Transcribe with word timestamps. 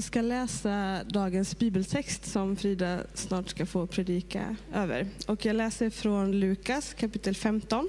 Jag 0.00 0.04
ska 0.04 0.20
läsa 0.20 1.04
dagens 1.04 1.58
bibeltext 1.58 2.26
som 2.26 2.56
Frida 2.56 3.00
snart 3.14 3.48
ska 3.48 3.66
få 3.66 3.86
predika 3.86 4.56
över. 4.74 5.06
Och 5.26 5.44
jag 5.44 5.56
läser 5.56 5.90
från 5.90 6.40
Lukas 6.40 6.94
kapitel 6.94 7.34
15, 7.34 7.88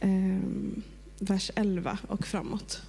eh, 0.00 0.10
vers 1.18 1.50
11 1.54 1.98
och 2.08 2.26
framåt. 2.26 2.82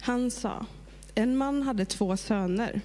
Han 0.00 0.30
sa, 0.30 0.66
en 1.14 1.36
man 1.36 1.62
hade 1.62 1.84
två 1.84 2.16
söner. 2.16 2.80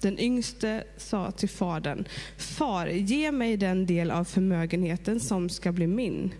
Den 0.00 0.18
yngste 0.18 0.84
sa 0.96 1.30
till 1.30 1.48
fadern, 1.48 2.04
Far, 2.36 2.86
ge 2.86 3.32
mig 3.32 3.56
den 3.56 3.86
del 3.86 4.10
av 4.10 4.24
förmögenheten 4.24 5.20
som 5.20 5.48
ska 5.48 5.72
bli 5.72 5.86
min. 5.86 6.32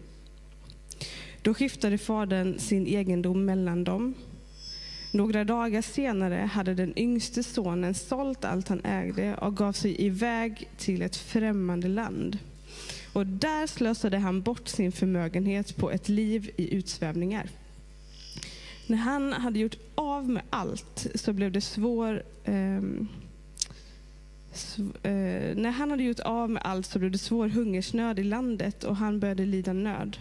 Då 1.46 1.54
skiftade 1.54 1.98
fadern 1.98 2.58
sin 2.58 2.86
egendom 2.86 3.44
mellan 3.44 3.84
dem. 3.84 4.14
Några 5.12 5.44
dagar 5.44 5.82
senare 5.82 6.50
hade 6.52 6.74
den 6.74 6.98
yngste 6.98 7.42
sonen 7.42 7.94
sålt 7.94 8.44
allt 8.44 8.68
han 8.68 8.84
ägde 8.84 9.34
och 9.34 9.56
gav 9.56 9.72
sig 9.72 10.04
iväg 10.04 10.68
till 10.78 11.02
ett 11.02 11.16
främmande 11.16 11.88
land. 11.88 12.38
Och 13.12 13.26
där 13.26 13.66
slösade 13.66 14.18
han 14.18 14.42
bort 14.42 14.68
sin 14.68 14.92
förmögenhet 14.92 15.76
på 15.76 15.90
ett 15.90 16.08
liv 16.08 16.50
i 16.56 16.74
utsvävningar. 16.74 17.48
När 18.86 18.96
han 18.96 19.32
hade 19.32 19.58
gjort 19.58 19.76
av 19.94 20.28
med 20.28 20.42
allt 20.50 21.06
så 21.14 21.32
blev 21.32 21.52
det 21.52 21.60
svår 21.60 22.22
ehm, 22.44 23.08
eh, 25.02 25.56
när 25.56 25.70
han 25.70 25.90
hade 25.90 26.02
gjort 26.02 26.20
av 26.20 26.50
med 26.50 26.62
allt 26.64 26.86
så 26.86 26.98
blev 26.98 27.10
det 27.10 27.18
svår 27.18 27.48
hungersnöd 27.48 28.18
i 28.18 28.24
landet 28.24 28.84
och 28.84 28.96
han 28.96 29.20
började 29.20 29.46
lida 29.46 29.72
nöd. 29.72 30.16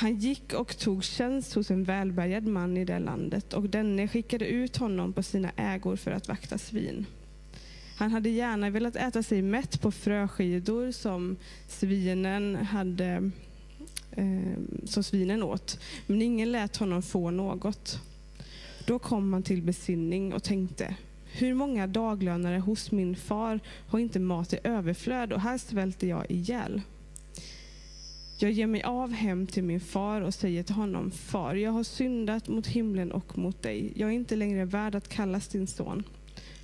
Han 0.00 0.16
gick 0.16 0.52
och 0.52 0.78
tog 0.78 1.04
tjänst 1.04 1.54
hos 1.54 1.70
en 1.70 1.84
välbärgad 1.84 2.46
man 2.46 2.76
i 2.76 2.84
det 2.84 2.98
landet 2.98 3.52
och 3.52 3.70
denne 3.70 4.08
skickade 4.08 4.46
ut 4.46 4.76
honom 4.76 5.12
på 5.12 5.22
sina 5.22 5.50
ägor 5.56 5.96
för 5.96 6.10
att 6.10 6.28
vakta 6.28 6.58
svin. 6.58 7.06
Han 7.96 8.10
hade 8.10 8.28
gärna 8.28 8.70
velat 8.70 8.96
äta 8.96 9.22
sig 9.22 9.42
mätt 9.42 9.80
på 9.80 9.90
fröskidor 9.90 10.92
som 10.92 11.36
svinen 11.68 12.56
hade 12.56 13.30
eh, 14.12 14.58
som 14.84 15.02
svinen 15.02 15.42
åt, 15.42 15.80
men 16.06 16.22
ingen 16.22 16.52
lät 16.52 16.76
honom 16.76 17.02
få 17.02 17.30
något. 17.30 18.00
Då 18.86 18.98
kom 18.98 19.32
han 19.32 19.42
till 19.42 19.62
besinning 19.62 20.34
och 20.34 20.42
tänkte, 20.42 20.94
hur 21.32 21.54
många 21.54 21.86
daglönare 21.86 22.58
hos 22.58 22.92
min 22.92 23.16
far 23.16 23.60
har 23.88 23.98
inte 23.98 24.20
mat 24.20 24.52
i 24.52 24.58
överflöd 24.64 25.32
och 25.32 25.40
här 25.40 25.58
svälter 25.58 26.06
jag 26.06 26.30
ihjäl. 26.30 26.82
Jag 28.42 28.52
ger 28.52 28.66
mig 28.66 28.82
av 28.82 29.12
hem 29.12 29.46
till 29.46 29.64
min 29.64 29.80
far 29.80 30.20
och 30.20 30.34
säger 30.34 30.62
till 30.62 30.74
honom, 30.74 31.10
Far, 31.10 31.54
jag 31.54 31.70
har 31.70 31.84
syndat 31.84 32.48
mot 32.48 32.66
himlen 32.66 33.12
och 33.12 33.38
mot 33.38 33.62
dig. 33.62 33.92
Jag 33.96 34.08
är 34.08 34.14
inte 34.14 34.36
längre 34.36 34.64
värd 34.64 34.94
att 34.94 35.08
kallas 35.08 35.48
din 35.48 35.66
son. 35.66 36.02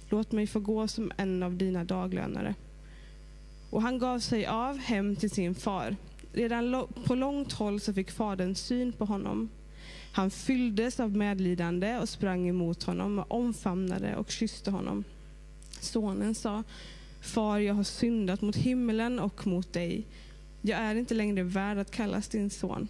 Låt 0.08 0.33
mig 0.33 0.46
få 0.46 0.60
gå 0.60 0.88
som 0.88 1.12
en 1.16 1.42
av 1.42 1.56
dina 1.56 1.84
daglönare. 1.84 2.55
Och 3.70 3.83
han 3.83 3.98
gav 3.98 4.18
sig 4.18 4.46
av 4.46 4.78
hem 4.78 5.16
till 5.16 5.30
sin 5.30 5.55
far. 5.55 5.96
Redan 6.33 6.86
på 7.05 7.14
långt 7.14 7.52
håll 7.52 7.80
så 7.80 7.92
fick 7.92 8.11
fadern 8.11 8.55
syn 8.55 8.92
på 8.92 9.05
honom. 9.05 9.48
Han 10.12 10.30
fylldes 10.30 11.00
av 11.00 11.16
medlidande 11.16 11.98
och 11.98 12.08
sprang 12.08 12.48
emot 12.48 12.83
honom 12.83 13.18
och 13.18 13.30
omfamnade 13.30 14.16
och 14.16 14.30
kysste 14.30 14.70
honom. 14.70 15.05
Sonen 15.80 16.34
sa, 16.34 16.62
Far, 17.20 17.58
jag 17.58 17.74
har 17.74 17.84
syndat 17.84 18.42
mot 18.42 18.56
himlen 18.56 19.18
och 19.18 19.46
mot 19.46 19.72
dig. 19.72 20.05
Jag 20.68 20.78
är 20.78 20.94
inte 20.94 21.14
längre 21.14 21.42
värd 21.42 21.78
att 21.78 21.90
kallas 21.90 22.28
din 22.28 22.50
son. 22.50 22.88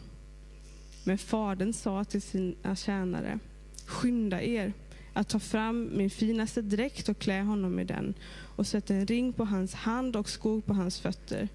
Men 1.04 1.18
fadern 1.18 1.72
sa 1.72 2.04
till 2.04 2.22
sina 2.22 2.76
tjänare, 2.76 3.38
skynda 3.86 4.42
er 4.42 4.72
att 5.12 5.28
ta 5.28 5.38
fram 5.38 5.90
min 5.96 6.10
finaste 6.10 6.62
dräkt 6.62 7.08
och 7.08 7.18
klä 7.18 7.42
honom 7.42 7.78
i 7.78 7.84
den 7.84 8.14
och 8.56 8.66
sätta 8.66 8.94
en 8.94 9.06
ring 9.06 9.32
på 9.32 9.44
hans 9.44 9.74
hand 9.74 10.16
och 10.16 10.28
skor 10.28 10.60
på 10.60 10.74
hans 10.74 11.00
fötter 11.00 11.48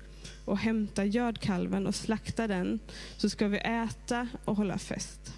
och 0.46 0.58
hämta 0.58 1.06
gödkalven 1.06 1.88
och 1.88 1.96
slakta 1.96 2.48
den 2.48 2.80
så 3.18 3.30
ska 3.30 3.48
vi 3.48 3.58
äta 3.58 4.28
och 4.46 4.56
hålla 4.56 4.78
fest. 4.78 5.34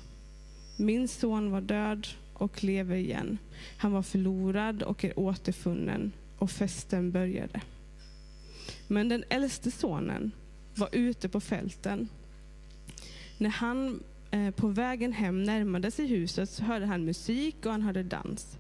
Min 0.78 1.08
son 1.08 1.52
var 1.52 1.62
död 1.62 2.08
och 2.34 2.64
lever 2.64 2.96
igen. 2.96 3.38
Han 3.78 3.92
var 3.92 4.04
förlorad 4.04 4.84
och 4.84 5.06
är 5.06 5.20
återfunnen 5.20 6.12
och 6.38 6.52
festen 6.52 7.12
började. 7.12 7.62
Men 8.88 9.10
den 9.10 9.24
äldste 9.30 9.72
sonen 9.72 10.32
var 10.76 10.90
ute 10.92 11.30
på 11.30 11.40
fälten. 11.40 12.10
När 13.38 13.50
han 13.50 14.04
eh, 14.32 14.52
på 14.52 14.68
vägen 14.68 15.14
hem 15.14 15.44
närmade 15.44 15.92
sig 15.92 16.08
huset 16.08 16.50
så 16.50 16.64
hörde 16.64 16.86
han 16.86 17.06
musik 17.06 17.66
och 17.66 17.72
han 17.72 17.82
hörde 17.82 18.04
dans. 18.04 18.58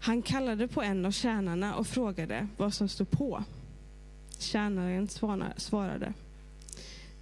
Han 0.00 0.22
kallade 0.22 0.68
på 0.68 0.82
en 0.82 1.06
av 1.06 1.10
tjänarna 1.10 1.74
och 1.74 1.86
frågade 1.86 2.48
vad 2.56 2.74
som 2.74 2.88
stod 2.88 3.10
på. 3.10 3.44
Tjänaren 4.38 5.08
svarade. 5.56 6.14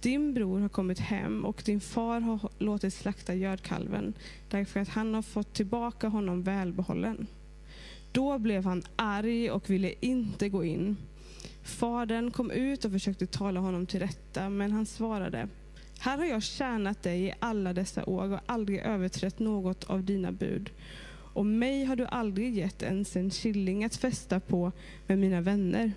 Din 0.01 0.33
bror 0.33 0.59
har 0.59 0.69
kommit 0.69 0.99
hem 0.99 1.45
och 1.45 1.61
din 1.65 1.81
far 1.81 2.19
har 2.19 2.49
låtit 2.57 2.93
slakta 2.93 3.35
gödkalven 3.35 4.13
därför 4.49 4.79
att 4.79 4.89
han 4.89 5.13
har 5.13 5.21
fått 5.21 5.53
tillbaka 5.53 6.07
honom 6.07 6.43
välbehållen. 6.43 7.27
Då 8.11 8.37
blev 8.37 8.65
han 8.65 8.83
arg 8.95 9.51
och 9.51 9.69
ville 9.69 9.93
inte 9.99 10.49
gå 10.49 10.63
in. 10.63 10.97
Fadern 11.63 12.31
kom 12.31 12.51
ut 12.51 12.85
och 12.85 12.91
försökte 12.91 13.27
tala 13.27 13.59
honom 13.59 13.85
till 13.85 13.99
rätta, 13.99 14.49
men 14.49 14.71
han 14.71 14.85
svarade, 14.85 15.47
här 15.99 16.17
har 16.17 16.25
jag 16.25 16.43
tjänat 16.43 17.03
dig 17.03 17.23
i 17.23 17.33
alla 17.39 17.73
dessa 17.73 18.05
år 18.05 18.33
och 18.33 18.39
aldrig 18.45 18.79
överträtt 18.79 19.39
något 19.39 19.83
av 19.83 20.03
dina 20.03 20.31
bud. 20.31 20.69
Och 21.33 21.45
mig 21.45 21.85
har 21.85 21.95
du 21.95 22.05
aldrig 22.05 22.57
gett 22.57 22.83
ens 22.83 23.15
en 23.15 23.29
killing 23.29 23.83
att 23.83 23.95
festa 23.95 24.39
på 24.39 24.71
med 25.07 25.19
mina 25.19 25.41
vänner. 25.41 25.91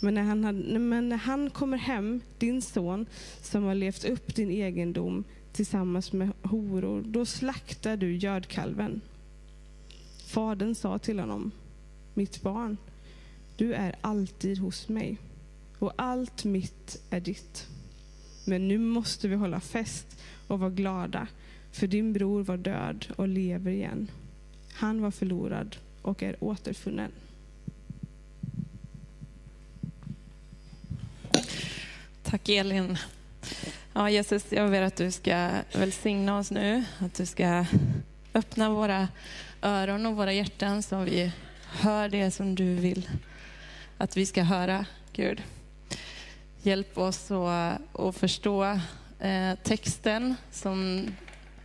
Men 0.00 0.14
när, 0.14 0.22
han 0.22 0.44
hade, 0.44 0.78
men 0.78 1.08
när 1.08 1.16
han 1.16 1.50
kommer 1.50 1.76
hem, 1.76 2.20
din 2.38 2.62
son, 2.62 3.06
som 3.42 3.64
har 3.64 3.74
levt 3.74 4.04
upp 4.04 4.34
din 4.34 4.50
egendom 4.50 5.24
tillsammans 5.52 6.12
med 6.12 6.30
horor, 6.42 7.02
då 7.06 7.24
slaktar 7.24 7.96
du 7.96 8.16
gödkalven. 8.16 9.00
Fadern 10.26 10.74
sa 10.74 10.98
till 10.98 11.18
honom, 11.18 11.50
mitt 12.14 12.42
barn, 12.42 12.76
du 13.58 13.74
är 13.74 13.94
alltid 14.00 14.58
hos 14.58 14.88
mig 14.88 15.18
och 15.78 15.92
allt 15.96 16.44
mitt 16.44 17.02
är 17.10 17.20
ditt. 17.20 17.66
Men 18.44 18.68
nu 18.68 18.78
måste 18.78 19.28
vi 19.28 19.36
hålla 19.36 19.60
fest 19.60 20.06
och 20.46 20.60
vara 20.60 20.70
glada, 20.70 21.26
för 21.72 21.86
din 21.86 22.12
bror 22.12 22.42
var 22.42 22.56
död 22.56 23.06
och 23.16 23.28
lever 23.28 23.70
igen. 23.70 24.10
Han 24.72 25.02
var 25.02 25.10
förlorad 25.10 25.76
och 26.02 26.22
är 26.22 26.36
återfunnen. 26.40 27.10
Tack 32.22 32.48
Elin. 32.48 32.98
Ja, 33.92 34.10
Jesus, 34.10 34.52
jag 34.52 34.70
ber 34.70 34.82
att 34.82 34.96
du 34.96 35.10
ska 35.10 35.50
välsigna 35.72 36.38
oss 36.38 36.50
nu, 36.50 36.84
att 36.98 37.14
du 37.14 37.26
ska 37.26 37.66
öppna 38.34 38.70
våra 38.70 39.08
öron 39.62 40.06
och 40.06 40.16
våra 40.16 40.32
hjärtan 40.32 40.82
så 40.82 41.00
vi 41.00 41.32
hör 41.64 42.08
det 42.08 42.30
som 42.30 42.54
du 42.54 42.74
vill 42.74 43.08
att 43.98 44.16
vi 44.16 44.26
ska 44.26 44.42
höra, 44.42 44.86
Gud. 45.12 45.42
Hjälp 46.62 46.98
oss 46.98 47.30
att, 47.30 47.80
att 48.00 48.16
förstå 48.16 48.64
eh, 49.18 49.54
texten 49.62 50.34
som, 50.50 51.06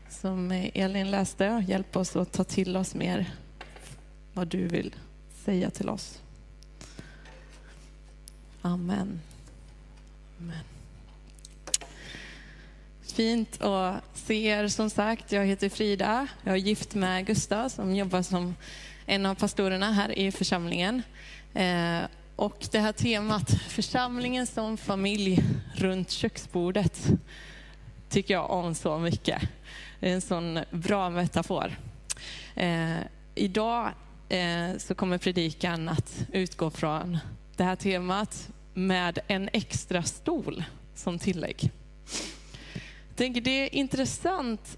som 0.10 0.52
Elin 0.74 1.12
läste. 1.12 1.66
Hjälp 1.68 1.96
oss 1.96 2.16
att 2.16 2.32
ta 2.32 2.44
till 2.44 2.78
oss 2.78 2.96
mer 2.96 3.32
vad 4.34 4.48
du 4.48 4.68
vill 4.68 4.96
säga 5.46 5.70
till 5.70 5.90
oss. 5.90 6.22
Amen. 8.62 9.22
Amen. 10.40 10.66
Fint 13.02 13.62
att 13.62 14.04
se 14.14 14.46
er 14.46 14.68
som 14.68 14.90
sagt. 14.90 15.32
Jag 15.32 15.46
heter 15.46 15.70
Frida. 15.70 16.28
Jag 16.44 16.54
är 16.54 16.60
gift 16.60 16.96
med 16.96 17.26
Gustav 17.26 17.70
som 17.70 17.96
jobbar 17.96 18.22
som 18.22 18.56
en 19.06 19.26
av 19.26 19.36
pastorerna 19.36 19.92
här 19.92 20.20
i 20.20 20.32
församlingen. 20.32 21.02
Eh, 21.54 22.02
och 22.36 22.68
det 22.72 22.80
här 22.80 22.92
temat, 22.92 23.50
församlingen 23.50 24.48
som 24.48 24.78
familj 24.78 25.44
runt 25.76 26.12
köksbordet, 26.12 27.08
tycker 28.10 28.34
jag 28.34 28.50
om 28.52 28.76
så 28.76 28.98
mycket. 28.98 29.42
Det 30.00 30.10
är 30.10 30.14
en 30.14 30.22
sån 30.22 30.60
bra 30.72 31.10
metafor. 31.10 31.76
Eh, 32.56 32.98
idag 33.36 33.92
eh, 34.30 34.78
så 34.78 34.96
kommer 34.96 35.18
predikan 35.18 35.90
att 35.90 36.26
utgå 36.32 36.70
från 36.70 37.18
det 37.58 37.64
här 37.64 37.76
temat 37.76 38.50
med 38.74 39.20
en 39.28 39.50
extra 39.54 40.04
stol 40.04 40.64
som 40.96 41.20
tillägg. 41.20 41.72
Jag 43.08 43.18
tänker 43.18 43.42
det 43.42 43.52
är 43.52 43.76
intressant 43.76 44.78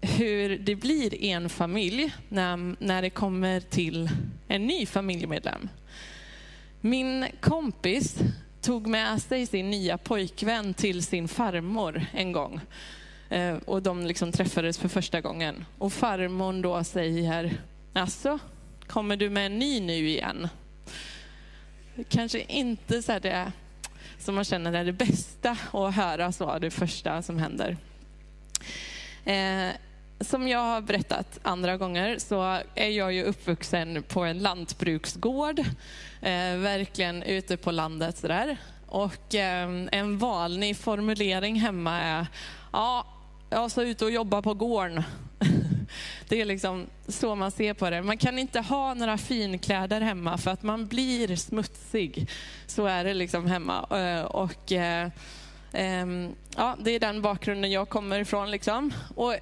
hur 0.00 0.58
det 0.58 0.74
blir 0.74 1.14
i 1.14 1.30
en 1.30 1.48
familj 1.48 2.14
när, 2.28 2.76
när 2.84 3.02
det 3.02 3.10
kommer 3.10 3.60
till 3.60 4.10
en 4.48 4.66
ny 4.66 4.86
familjemedlem. 4.86 5.68
Min 6.80 7.26
kompis 7.40 8.18
tog 8.60 8.86
med 8.86 9.22
sig 9.22 9.46
sin 9.46 9.70
nya 9.70 9.98
pojkvän 9.98 10.74
till 10.74 11.02
sin 11.02 11.28
farmor 11.28 12.06
en 12.12 12.32
gång. 12.32 12.60
Eh, 13.28 13.56
och 13.56 13.82
de 13.82 14.06
liksom 14.06 14.32
träffades 14.32 14.78
för 14.78 14.88
första 14.88 15.20
gången. 15.20 15.64
Och 15.78 15.92
farmor 15.92 16.62
då 16.62 16.84
säger, 16.84 17.52
alltså, 17.92 18.38
kommer 18.86 19.16
du 19.16 19.30
med 19.30 19.46
en 19.46 19.58
ny 19.58 19.80
nu 19.80 20.08
igen? 20.08 20.48
Kanske 22.08 22.40
inte 22.40 23.02
så 23.02 23.18
det 23.18 23.52
som 24.18 24.34
man 24.34 24.44
känner 24.44 24.72
är 24.72 24.84
det 24.84 24.92
bästa 24.92 25.56
att 25.72 25.94
höra 25.94 26.32
så, 26.32 26.58
det 26.58 26.70
första 26.70 27.22
som 27.22 27.38
händer. 27.38 27.76
Eh, 29.24 29.74
som 30.20 30.48
jag 30.48 30.58
har 30.58 30.80
berättat 30.80 31.38
andra 31.42 31.76
gånger 31.76 32.18
så 32.18 32.60
är 32.74 32.88
jag 32.88 33.12
ju 33.12 33.22
uppvuxen 33.22 34.02
på 34.02 34.24
en 34.24 34.38
lantbruksgård, 34.38 35.58
eh, 36.20 36.56
verkligen 36.56 37.22
ute 37.22 37.56
på 37.56 37.70
landet 37.70 38.18
sådär. 38.18 38.56
Och 38.86 39.34
eh, 39.34 39.86
en 39.92 40.18
vanlig 40.18 40.76
formulering 40.76 41.60
hemma 41.60 42.00
är, 42.00 42.26
ja, 42.72 43.06
jag 43.50 43.70
ska 43.70 43.82
ut 43.82 44.02
och 44.02 44.10
jobba 44.10 44.42
på 44.42 44.54
gården. 44.54 45.02
Det 46.28 46.40
är 46.40 46.44
liksom 46.44 46.86
så 47.08 47.34
man 47.34 47.50
ser 47.50 47.74
på 47.74 47.90
det. 47.90 48.02
Man 48.02 48.18
kan 48.18 48.38
inte 48.38 48.60
ha 48.60 48.94
några 48.94 49.18
finkläder 49.18 50.00
hemma 50.00 50.38
för 50.38 50.50
att 50.50 50.62
man 50.62 50.86
blir 50.86 51.36
smutsig. 51.36 52.28
Så 52.66 52.86
är 52.86 53.04
det 53.04 53.14
liksom 53.14 53.46
hemma. 53.46 53.86
Eh, 53.90 54.24
och, 54.24 54.72
eh, 54.72 55.08
ehm, 55.72 56.34
ja, 56.56 56.76
det 56.80 56.90
är 56.90 57.00
den 57.00 57.22
bakgrunden 57.22 57.70
jag 57.70 57.88
kommer 57.88 58.20
ifrån. 58.20 58.50
Liksom. 58.50 58.92
Och 59.14 59.34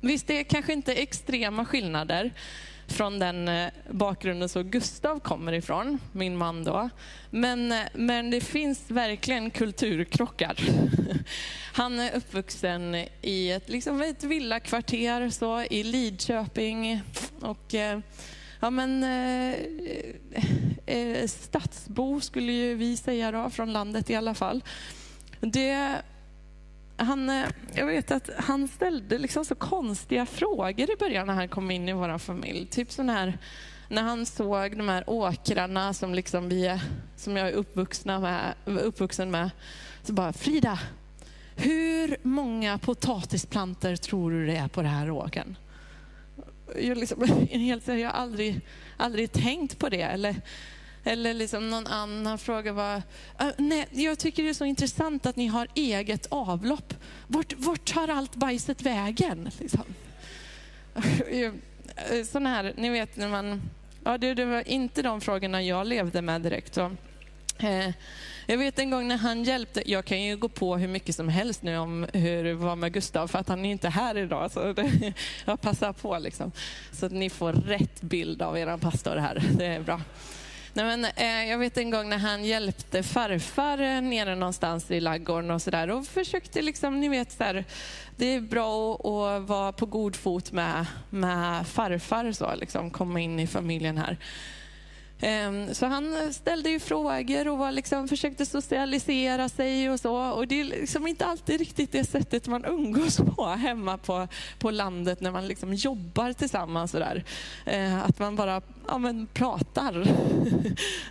visst, 0.00 0.26
det 0.26 0.40
är 0.40 0.44
kanske 0.44 0.72
inte 0.72 0.92
extrema 0.94 1.64
skillnader 1.64 2.32
från 2.90 3.18
den 3.18 3.48
eh, 3.48 3.70
bakgrunden 3.90 4.48
som 4.48 4.62
Gustav 4.62 5.20
kommer 5.20 5.52
ifrån, 5.52 5.98
min 6.12 6.36
man 6.36 6.64
då. 6.64 6.90
Men, 7.30 7.72
eh, 7.72 7.78
men 7.94 8.30
det 8.30 8.40
finns 8.40 8.90
verkligen 8.90 9.50
kulturkrockar. 9.50 10.56
Han 11.72 12.00
är 12.00 12.16
uppvuxen 12.16 12.94
i 13.22 13.50
ett, 13.50 13.68
liksom 13.68 14.02
ett 14.02 14.24
villakvarter 14.24 15.30
så, 15.30 15.62
i 15.62 15.82
Lidköping. 15.82 17.02
Och, 17.40 17.74
eh, 17.74 17.98
ja, 18.60 18.70
men, 18.70 19.04
eh, 20.86 21.26
stadsbo 21.26 22.20
skulle 22.20 22.52
ju 22.52 22.74
vi 22.74 22.96
säga 22.96 23.32
då, 23.32 23.50
från 23.50 23.72
landet 23.72 24.10
i 24.10 24.14
alla 24.14 24.34
fall. 24.34 24.64
Det 25.40 26.02
han, 27.04 27.30
eh, 27.30 27.48
jag 27.74 27.86
vet 27.86 28.10
att 28.10 28.30
han 28.38 28.68
ställde 28.68 29.18
liksom 29.18 29.44
så 29.44 29.54
konstiga 29.54 30.26
frågor 30.26 30.90
i 30.90 30.96
början 30.98 31.26
när 31.26 31.34
han 31.34 31.48
kom 31.48 31.70
in 31.70 31.88
i 31.88 31.92
vår 31.92 32.18
familj. 32.18 32.66
Typ 32.66 32.92
sån 32.92 33.08
här, 33.08 33.38
när 33.88 34.02
han 34.02 34.26
såg 34.26 34.76
de 34.76 34.88
här 34.88 35.04
åkrarna 35.06 35.94
som, 35.94 36.14
liksom 36.14 36.48
vi, 36.48 36.80
som 37.16 37.36
jag 37.36 37.48
är 37.48 37.52
uppvuxna 37.52 38.20
med, 38.20 38.54
uppvuxen 38.64 39.30
med. 39.30 39.50
Så 40.02 40.12
bara, 40.12 40.32
Frida, 40.32 40.78
hur 41.56 42.16
många 42.22 42.78
potatisplanter 42.78 43.96
tror 43.96 44.30
du 44.30 44.46
det 44.46 44.56
är 44.56 44.68
på 44.68 44.82
den 44.82 44.90
här 44.90 45.10
åkern? 45.10 45.56
Jag, 46.80 46.98
liksom, 46.98 47.46
jag 47.86 48.08
har 48.08 48.20
aldrig, 48.20 48.60
aldrig 48.96 49.32
tänkt 49.32 49.78
på 49.78 49.88
det. 49.88 50.02
Eller, 50.02 50.36
eller 51.04 51.34
liksom 51.34 51.70
någon 51.70 51.86
annan 51.86 52.38
fråga 52.38 52.72
var, 52.72 53.02
nej, 53.56 53.88
jag 53.90 54.18
tycker 54.18 54.42
det 54.42 54.48
är 54.48 54.54
så 54.54 54.64
intressant 54.64 55.26
att 55.26 55.36
ni 55.36 55.46
har 55.46 55.68
eget 55.74 56.26
avlopp. 56.30 56.94
Vart, 57.26 57.52
vart 57.56 57.92
tar 57.92 58.08
allt 58.08 58.34
bajset 58.34 58.82
vägen? 58.82 59.50
Liksom. 59.58 59.84
Eh, 62.10 62.24
Sådana 62.24 62.50
här, 62.50 62.74
ni 62.76 62.90
vet 62.90 63.16
när 63.16 63.28
man, 63.28 63.62
ja 64.04 64.18
det, 64.18 64.34
det, 64.34 64.44
var 64.44 64.68
inte 64.68 65.02
de 65.02 65.20
frågorna 65.20 65.62
jag 65.62 65.86
levde 65.86 66.22
med 66.22 66.42
direkt. 66.42 66.74
Så. 66.74 66.90
Eh, 67.58 67.90
jag 68.46 68.58
vet 68.58 68.78
en 68.78 68.90
gång 68.90 69.08
när 69.08 69.16
han 69.16 69.44
hjälpte, 69.44 69.90
jag 69.90 70.04
kan 70.04 70.22
ju 70.22 70.36
gå 70.36 70.48
på 70.48 70.76
hur 70.76 70.88
mycket 70.88 71.14
som 71.14 71.28
helst 71.28 71.62
nu 71.62 71.78
om 71.78 72.06
hur 72.12 72.44
det 72.44 72.54
var 72.54 72.76
med 72.76 72.92
Gustav 72.92 73.28
för 73.28 73.38
att 73.38 73.48
han 73.48 73.64
är 73.64 73.70
inte 73.70 73.88
här 73.88 74.18
idag. 74.18 74.50
Så 74.50 74.72
det, 74.72 75.12
jag 75.44 75.60
passar 75.60 75.92
på 75.92 76.18
liksom. 76.18 76.52
Så 76.92 77.06
att 77.06 77.12
ni 77.12 77.30
får 77.30 77.52
rätt 77.52 78.00
bild 78.00 78.42
av 78.42 78.58
er 78.58 78.76
pastor 78.76 79.16
här, 79.16 79.42
det 79.58 79.66
är 79.66 79.80
bra. 79.80 80.00
Nej, 80.72 80.84
men, 80.84 81.04
eh, 81.04 81.50
jag 81.50 81.58
vet 81.58 81.78
en 81.78 81.90
gång 81.90 82.08
när 82.08 82.18
han 82.18 82.44
hjälpte 82.44 83.02
farfar 83.02 83.78
eh, 83.78 84.00
nere 84.00 84.34
någonstans 84.34 84.90
i 84.90 85.00
laggården 85.00 85.50
och 85.50 85.62
sådär 85.62 85.90
och 85.90 86.06
försökte 86.06 86.62
liksom, 86.62 87.00
ni 87.00 87.08
vet 87.08 87.32
så 87.32 87.44
här, 87.44 87.64
det 88.16 88.34
är 88.34 88.40
bra 88.40 88.94
att, 88.94 89.42
att 89.42 89.48
vara 89.48 89.72
på 89.72 89.86
god 89.86 90.16
fot 90.16 90.52
med, 90.52 90.86
med 91.10 91.66
farfar 91.66 92.32
så 92.32 92.54
liksom, 92.54 92.90
komma 92.90 93.20
in 93.20 93.40
i 93.40 93.46
familjen 93.46 93.98
här. 93.98 94.16
Ehm, 95.20 95.74
så 95.74 95.86
han 95.86 96.32
ställde 96.32 96.70
ju 96.70 96.80
frågor 96.80 97.48
och 97.48 97.58
var 97.58 97.72
liksom, 97.72 98.08
försökte 98.08 98.46
socialisera 98.46 99.48
sig 99.48 99.90
och 99.90 100.00
så. 100.00 100.30
Och 100.30 100.46
det 100.46 100.60
är 100.60 100.64
liksom 100.64 101.06
inte 101.06 101.26
alltid 101.26 101.58
riktigt 101.58 101.92
det 101.92 102.04
sättet 102.04 102.46
man 102.46 102.64
umgås 102.64 103.16
på 103.16 103.46
hemma 103.46 103.98
på, 103.98 104.28
på 104.58 104.70
landet 104.70 105.20
när 105.20 105.30
man 105.30 105.48
liksom 105.48 105.74
jobbar 105.74 106.32
tillsammans. 106.32 106.94
Och 106.94 107.00
där. 107.00 107.24
Ehm, 107.66 107.98
att 108.00 108.18
man 108.18 108.36
bara 108.36 108.62
ja, 108.88 108.98
men, 108.98 109.26
pratar. 109.26 110.04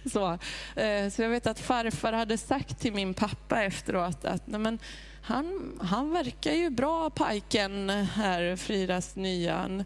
så. 0.09 0.37
Ehm, 0.75 1.11
så 1.11 1.21
jag 1.21 1.29
vet 1.29 1.47
att 1.47 1.59
farfar 1.59 2.13
hade 2.13 2.37
sagt 2.37 2.79
till 2.79 2.93
min 2.93 3.13
pappa 3.13 3.63
efteråt 3.63 4.25
att 4.25 4.47
nej, 4.47 4.59
men, 4.59 4.79
han, 5.21 5.79
han 5.81 6.11
verkar 6.11 6.53
ju 6.53 6.69
bra 6.69 7.09
pajken 7.09 7.89
här, 7.89 8.55
Fridas 8.55 9.15
nya. 9.15 9.85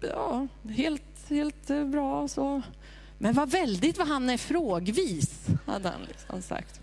Ja, 0.00 0.46
helt, 0.68 1.28
helt 1.28 1.66
bra. 1.66 2.28
så. 2.28 2.62
Men 3.18 3.34
vad 3.34 3.50
väldigt 3.50 3.98
vad 3.98 4.08
han 4.08 4.30
är 4.30 4.36
frågvis, 4.36 5.46
hade 5.66 5.88
han 5.88 6.00
liksom 6.08 6.42
sagt. 6.42 6.80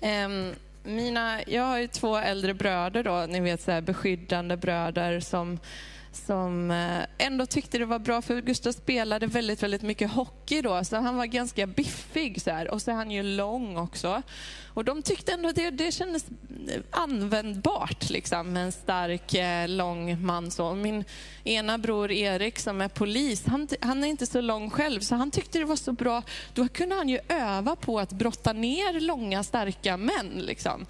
Um, 0.00 0.54
mina, 0.84 1.40
jag 1.46 1.62
har 1.62 1.78
ju 1.78 1.86
två 1.86 2.16
äldre 2.16 2.54
bröder, 2.54 3.04
då, 3.04 3.26
ni 3.28 3.40
vet 3.40 3.60
så 3.60 3.70
här, 3.70 3.80
beskyddande 3.80 4.56
bröder 4.56 5.20
som 5.20 5.58
som 6.16 6.70
eh, 6.70 7.26
ändå 7.26 7.46
tyckte 7.46 7.78
det 7.78 7.86
var 7.86 7.98
bra, 7.98 8.22
för 8.22 8.40
Gustav 8.40 8.72
spelade 8.72 9.26
väldigt, 9.26 9.62
väldigt 9.62 9.82
mycket 9.82 10.10
hockey 10.10 10.62
då, 10.62 10.84
så 10.84 10.96
han 10.96 11.16
var 11.16 11.26
ganska 11.26 11.66
biffig 11.66 12.42
så 12.42 12.50
här. 12.50 12.70
och 12.70 12.82
så 12.82 12.90
är 12.90 12.94
han 12.94 13.10
ju 13.10 13.22
lång 13.22 13.76
också. 13.76 14.22
Och 14.74 14.84
de 14.84 15.02
tyckte 15.02 15.32
ändå 15.32 15.48
att 15.48 15.54
det, 15.54 15.70
det 15.70 15.92
kändes 15.92 16.26
användbart 16.90 18.10
liksom, 18.10 18.52
med 18.52 18.64
en 18.64 18.72
stark, 18.72 19.34
eh, 19.34 19.68
lång 19.68 20.24
man. 20.24 20.50
Så. 20.50 20.74
Min 20.74 21.04
ena 21.44 21.78
bror 21.78 22.12
Erik 22.12 22.58
som 22.58 22.80
är 22.80 22.88
polis, 22.88 23.46
han, 23.46 23.68
han 23.80 24.04
är 24.04 24.08
inte 24.08 24.26
så 24.26 24.40
lång 24.40 24.70
själv, 24.70 25.00
så 25.00 25.14
han 25.14 25.30
tyckte 25.30 25.58
det 25.58 25.64
var 25.64 25.76
så 25.76 25.92
bra. 25.92 26.22
Då 26.54 26.68
kunde 26.68 26.94
han 26.94 27.08
ju 27.08 27.18
öva 27.28 27.76
på 27.76 27.98
att 27.98 28.12
brotta 28.12 28.52
ner 28.52 29.00
långa, 29.00 29.42
starka 29.42 29.96
män. 29.96 30.32
Liksom. 30.36 30.86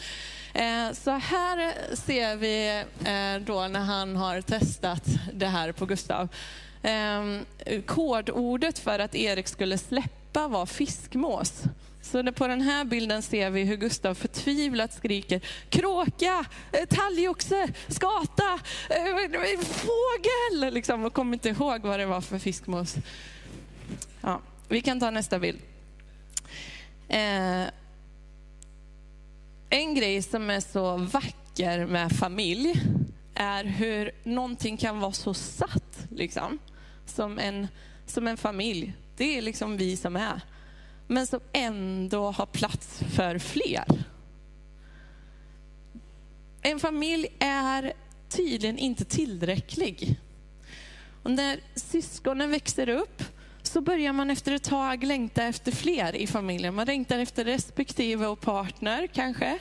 Eh, 0.54 0.92
så 0.92 1.10
här 1.10 1.74
ser 1.96 2.36
vi 2.36 2.84
eh, 3.04 3.46
då 3.46 3.68
när 3.68 3.80
han 3.80 4.16
har 4.16 4.40
testat 4.40 5.04
det 5.32 5.46
här 5.46 5.72
på 5.72 5.86
Gustav. 5.86 6.28
Ehm, 6.82 7.44
kodordet 7.86 8.78
för 8.78 8.98
att 8.98 9.14
Erik 9.14 9.48
skulle 9.48 9.78
släppa 9.78 10.48
var 10.48 10.66
fiskmås. 10.66 11.62
Så 12.02 12.32
på 12.32 12.46
den 12.46 12.60
här 12.60 12.84
bilden 12.84 13.22
ser 13.22 13.50
vi 13.50 13.64
hur 13.64 13.76
Gustav 13.76 14.14
förtvivlat 14.14 14.92
skriker 14.92 15.40
kråka, 15.68 16.44
eh, 16.72 16.86
talgoxe, 16.88 17.68
skata, 17.88 18.58
fågel. 19.62 20.74
Liksom, 20.74 21.04
och 21.04 21.12
kommer 21.12 21.32
inte 21.32 21.48
ihåg 21.48 21.82
vad 21.82 22.00
det 22.00 22.06
var 22.06 22.20
för 22.20 22.38
fiskmås. 22.38 22.94
Ja, 24.20 24.40
vi 24.68 24.80
kan 24.80 25.00
ta 25.00 25.10
nästa 25.10 25.38
bild. 25.38 25.58
En 29.74 29.94
grej 29.94 30.22
som 30.22 30.50
är 30.50 30.60
så 30.60 30.96
vacker 30.96 31.86
med 31.86 32.12
familj 32.12 32.82
är 33.34 33.64
hur 33.64 34.10
någonting 34.22 34.76
kan 34.76 35.00
vara 35.00 35.12
så 35.12 35.34
satt, 35.34 36.06
liksom, 36.10 36.58
som, 37.06 37.38
en, 37.38 37.68
som 38.06 38.26
en 38.26 38.36
familj. 38.36 38.94
Det 39.16 39.38
är 39.38 39.42
liksom 39.42 39.76
vi 39.76 39.96
som 39.96 40.16
är. 40.16 40.40
Men 41.06 41.26
som 41.26 41.40
ändå 41.52 42.30
har 42.30 42.46
plats 42.46 43.02
för 43.14 43.38
fler. 43.38 43.84
En 46.62 46.80
familj 46.80 47.28
är 47.38 47.92
tydligen 48.28 48.78
inte 48.78 49.04
tillräcklig. 49.04 50.20
Och 51.22 51.30
när 51.30 51.60
syskonen 51.74 52.50
växer 52.50 52.88
upp 52.88 53.22
så 53.62 53.80
börjar 53.80 54.12
man 54.12 54.30
efter 54.30 54.52
ett 54.52 54.62
tag 54.62 55.04
längta 55.04 55.42
efter 55.42 55.72
fler 55.72 56.16
i 56.16 56.26
familjen. 56.26 56.74
Man 56.74 56.86
längtar 56.86 57.18
efter 57.18 57.44
respektive 57.44 58.26
och 58.26 58.40
partner 58.40 59.06
kanske. 59.06 59.58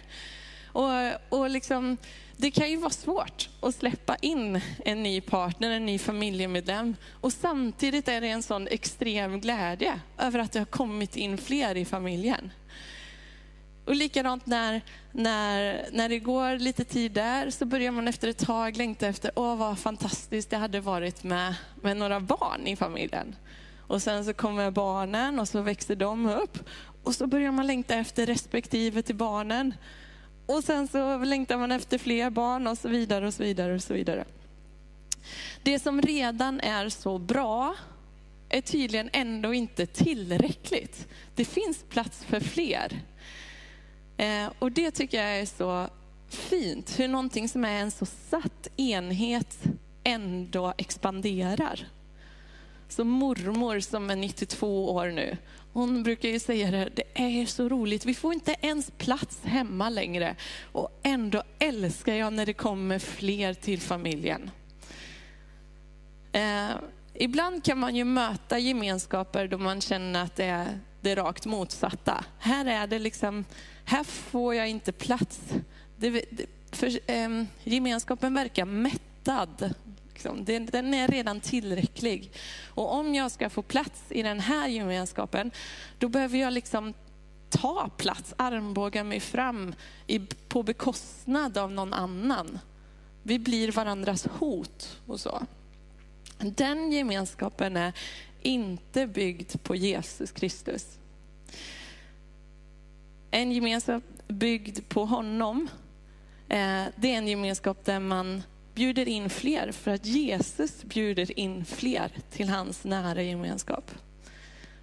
Och, 0.65 0.89
och 1.29 1.49
liksom, 1.49 1.97
det 2.37 2.51
kan 2.51 2.69
ju 2.69 2.77
vara 2.77 2.89
svårt 2.89 3.49
att 3.61 3.75
släppa 3.75 4.15
in 4.15 4.61
en 4.85 5.03
ny 5.03 5.21
partner, 5.21 5.71
en 5.71 5.85
ny 5.85 5.99
familjemedlem. 5.99 6.95
Och 7.21 7.33
samtidigt 7.33 8.07
är 8.07 8.21
det 8.21 8.27
en 8.27 8.43
sån 8.43 8.67
extrem 8.67 9.39
glädje 9.39 9.99
över 10.17 10.39
att 10.39 10.51
det 10.51 10.59
har 10.59 10.65
kommit 10.65 11.15
in 11.15 11.37
fler 11.37 11.77
i 11.77 11.85
familjen. 11.85 12.51
Och 13.85 13.95
likadant 13.95 14.45
när, 14.45 14.81
när, 15.11 15.85
när 15.91 16.09
det 16.09 16.19
går 16.19 16.59
lite 16.59 16.83
tid 16.83 17.11
där 17.11 17.49
så 17.49 17.65
börjar 17.65 17.91
man 17.91 18.07
efter 18.07 18.27
ett 18.27 18.37
tag 18.37 18.77
längta 18.77 19.07
efter, 19.07 19.31
åh 19.35 19.55
vad 19.55 19.79
fantastiskt 19.79 20.49
det 20.49 20.57
hade 20.57 20.79
varit 20.79 21.23
med, 21.23 21.55
med 21.81 21.97
några 21.97 22.19
barn 22.19 22.67
i 22.67 22.75
familjen. 22.75 23.35
Och 23.91 24.01
sen 24.01 24.25
så 24.25 24.33
kommer 24.33 24.71
barnen 24.71 25.39
och 25.39 25.47
så 25.47 25.61
växer 25.61 25.95
de 25.95 26.25
upp. 26.25 26.69
Och 27.03 27.15
så 27.15 27.27
börjar 27.27 27.51
man 27.51 27.67
längta 27.67 27.95
efter 27.95 28.25
respektive 28.25 29.01
till 29.01 29.15
barnen. 29.15 29.73
och 30.45 30.63
sen 30.63 30.87
så 30.87 31.17
längtar 31.17 31.57
man 31.57 31.71
efter 31.71 31.97
fler 31.97 32.29
barn 32.29 32.67
och 32.67 32.77
så 32.77 32.89
vidare 32.89 33.27
och 33.27 33.33
så 33.33 33.43
vidare 33.43 33.73
och 33.73 33.83
så 33.83 33.93
vidare. 33.93 34.25
Det 35.63 35.79
som 35.79 36.01
redan 36.01 36.59
är 36.59 36.89
så 36.89 37.17
bra 37.17 37.75
är 38.49 38.61
tydligen 38.61 39.09
ändå 39.13 39.53
inte 39.53 39.85
tillräckligt. 39.85 41.07
Det 41.35 41.45
finns 41.45 41.83
plats 41.89 42.23
för 42.23 42.39
fler. 42.39 42.99
Eh, 44.17 44.51
och 44.59 44.71
det 44.71 44.91
tycker 44.91 45.17
jag 45.17 45.39
är 45.39 45.45
så 45.45 45.87
fint, 46.29 46.99
hur 46.99 47.07
någonting 47.07 47.49
som 47.49 47.65
är 47.65 47.81
en 47.81 47.91
så 47.91 48.05
satt 48.05 48.67
enhet 48.77 49.57
ändå 50.03 50.73
expanderar. 50.77 51.87
Så 52.91 53.03
mormor 53.03 53.79
som 53.79 54.09
är 54.09 54.15
92 54.15 54.91
år 54.93 55.07
nu, 55.07 55.37
hon 55.73 56.03
brukar 56.03 56.29
ju 56.29 56.39
säga 56.39 56.71
det, 56.71 56.89
det 56.95 57.03
är 57.13 57.45
så 57.45 57.69
roligt, 57.69 58.05
vi 58.05 58.13
får 58.13 58.33
inte 58.33 58.55
ens 58.61 58.91
plats 58.97 59.39
hemma 59.43 59.89
längre. 59.89 60.35
Och 60.71 60.99
ändå 61.03 61.43
älskar 61.59 62.13
jag 62.13 62.33
när 62.33 62.45
det 62.45 62.53
kommer 62.53 62.99
fler 62.99 63.53
till 63.53 63.81
familjen. 63.81 64.51
Eh, 66.31 66.69
ibland 67.13 67.63
kan 67.63 67.77
man 67.77 67.95
ju 67.95 68.03
möta 68.03 68.59
gemenskaper 68.59 69.47
då 69.47 69.57
man 69.57 69.81
känner 69.81 70.23
att 70.23 70.35
det 70.35 70.45
är 70.45 70.79
det 71.01 71.15
rakt 71.15 71.45
motsatta. 71.45 72.25
Här 72.39 72.65
är 72.65 72.87
det 72.87 72.99
liksom, 72.99 73.45
här 73.85 74.03
får 74.03 74.55
jag 74.55 74.69
inte 74.69 74.91
plats. 74.91 75.39
Det, 75.97 76.09
det, 76.09 76.45
för, 76.71 77.11
eh, 77.11 77.43
gemenskapen 77.63 78.33
verkar 78.33 78.65
mättad. 78.65 79.73
Liksom. 80.23 80.45
Den, 80.45 80.65
den 80.65 80.93
är 80.93 81.07
redan 81.07 81.39
tillräcklig. 81.39 82.31
Och 82.67 82.93
om 82.93 83.15
jag 83.15 83.31
ska 83.31 83.49
få 83.49 83.61
plats 83.61 84.03
i 84.09 84.21
den 84.21 84.39
här 84.39 84.67
gemenskapen, 84.67 85.51
då 85.99 86.09
behöver 86.09 86.37
jag 86.37 86.53
liksom 86.53 86.93
ta 87.49 87.89
plats, 87.97 88.33
armbåga 88.37 89.03
mig 89.03 89.19
fram 89.19 89.75
i, 90.07 90.19
på 90.47 90.63
bekostnad 90.63 91.57
av 91.57 91.71
någon 91.71 91.93
annan. 91.93 92.59
Vi 93.23 93.39
blir 93.39 93.71
varandras 93.71 94.27
hot 94.27 94.99
och 95.07 95.19
så. 95.19 95.45
Den 96.37 96.91
gemenskapen 96.91 97.77
är 97.77 97.93
inte 98.41 99.07
byggd 99.07 99.63
på 99.63 99.75
Jesus 99.75 100.31
Kristus. 100.31 100.97
En 103.31 103.51
gemenskap 103.51 104.03
byggd 104.27 104.79
på 104.89 105.05
honom, 105.05 105.67
eh, 106.49 106.83
det 106.95 107.13
är 107.13 107.17
en 107.17 107.27
gemenskap 107.27 107.85
där 107.85 107.99
man 107.99 108.43
bjuder 108.81 109.07
in 109.07 109.29
fler 109.29 109.71
för 109.71 109.91
att 109.91 110.05
Jesus 110.05 110.83
bjuder 110.83 111.39
in 111.39 111.65
fler 111.65 112.11
till 112.31 112.49
hans 112.49 112.83
nära 112.83 113.21
gemenskap. 113.21 113.91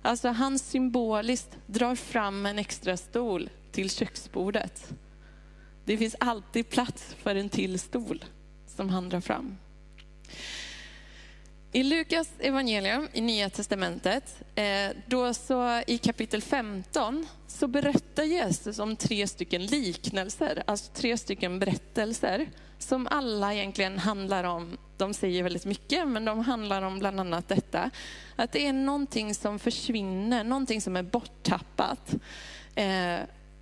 Alltså 0.03 0.29
han 0.29 0.59
symboliskt 0.59 1.57
drar 1.67 1.95
fram 1.95 2.47
en 2.47 2.59
extra 2.59 2.97
stol 2.97 3.51
till 3.73 3.91
köksbordet. 3.91 4.89
Det 5.85 5.99
finns 5.99 6.17
alltid 6.21 6.69
plats 6.69 7.17
för 7.23 7.35
en 7.35 7.49
till 7.49 7.79
stol 7.79 8.25
som 8.67 8.89
han 8.89 9.09
drar 9.09 9.21
fram. 9.21 9.57
I 11.73 11.83
Lukas 11.83 12.29
evangelium 12.39 13.09
i 13.13 13.21
Nya 13.21 13.51
Testamentet, 13.51 14.43
eh, 14.55 14.91
då 15.07 15.35
så 15.35 15.83
i 15.87 15.99
kapitel 15.99 16.43
15, 16.43 17.27
så 17.47 17.67
berättar 17.67 18.25
Jesus 18.25 18.79
om 18.79 18.97
tre 18.97 19.27
stycken 19.27 19.67
liknelser, 19.67 20.63
alltså 20.67 20.93
tre 20.93 21.17
stycken 21.17 21.59
berättelser, 21.59 22.49
som 22.79 23.09
alla 23.11 23.55
egentligen 23.55 23.99
handlar 23.99 24.45
om, 24.45 24.79
de 24.97 25.15
säger 25.15 25.43
väldigt 25.43 25.65
mycket, 25.65 26.09
men 26.09 26.25
de 26.25 26.39
handlar 26.39 26.83
om 26.83 26.99
bland 26.99 27.21
annat 27.21 27.49
detta, 27.49 27.91
att 28.37 28.53
det 28.53 28.67
är 28.67 28.73
någonting 28.73 29.35
som 29.35 29.59
försvinner, 29.59 30.45
någonting 30.45 30.81
som 30.81 30.97
är 30.97 31.03
borttappat. 31.03 32.15
Eh, 32.75 33.19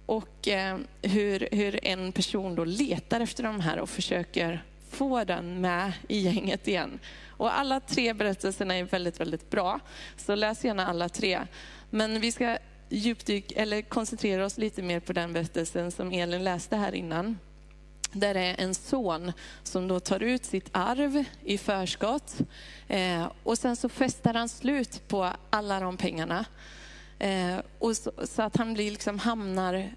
och 0.06 0.48
eh, 0.48 0.78
hur, 1.02 1.48
hur 1.52 1.86
en 1.86 2.12
person 2.12 2.54
då 2.54 2.64
letar 2.64 3.20
efter 3.20 3.42
de 3.42 3.60
här 3.60 3.78
och 3.78 3.88
försöker 3.88 4.64
få 4.90 5.24
den 5.24 5.60
med 5.60 5.92
i 6.08 6.18
gänget 6.18 6.68
igen. 6.68 6.98
Och 7.28 7.58
alla 7.58 7.80
tre 7.80 8.14
berättelserna 8.14 8.74
är 8.74 8.84
väldigt, 8.84 9.20
väldigt 9.20 9.50
bra. 9.50 9.80
Så 10.16 10.34
läs 10.34 10.64
gärna 10.64 10.86
alla 10.86 11.08
tre. 11.08 11.40
Men 11.90 12.20
vi 12.20 12.32
ska 12.32 12.58
djupdyk, 12.88 13.52
eller 13.56 13.82
koncentrera 13.82 14.44
oss 14.44 14.58
lite 14.58 14.82
mer 14.82 15.00
på 15.00 15.12
den 15.12 15.32
berättelsen 15.32 15.90
som 15.90 16.12
Elin 16.12 16.44
läste 16.44 16.76
här 16.76 16.94
innan. 16.94 17.38
Där 18.12 18.34
det 18.34 18.40
är 18.40 18.54
en 18.58 18.74
son 18.74 19.32
som 19.62 19.88
då 19.88 20.00
tar 20.00 20.22
ut 20.22 20.44
sitt 20.44 20.68
arv 20.72 21.24
i 21.44 21.58
förskott. 21.58 22.38
Eh, 22.88 23.26
och 23.42 23.58
sen 23.58 23.76
så 23.76 23.88
festar 23.88 24.34
han 24.34 24.48
slut 24.48 25.08
på 25.08 25.30
alla 25.50 25.80
de 25.80 25.96
pengarna. 25.96 26.44
Eh, 27.18 27.56
och 27.78 27.96
så, 27.96 28.12
så, 28.24 28.42
att 28.42 28.56
han 28.56 28.74
blir 28.74 28.90
liksom 28.90 29.18
hamnar 29.18 29.90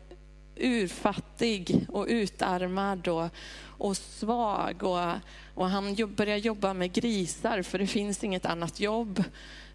urfattig 0.56 1.86
och 1.90 2.06
utarmad 2.10 3.08
och, 3.08 3.30
och 3.62 3.98
svag. 3.98 4.84
Och, 4.84 5.12
och 5.56 5.70
han 5.70 5.94
jobb, 5.94 6.16
börjar 6.16 6.38
jobba 6.38 6.74
med 6.74 6.94
grisar 6.94 7.62
för 7.62 7.80
det 7.80 7.88
finns 7.88 8.24
inget 8.24 8.46
annat 8.46 8.80
jobb. 8.80 9.24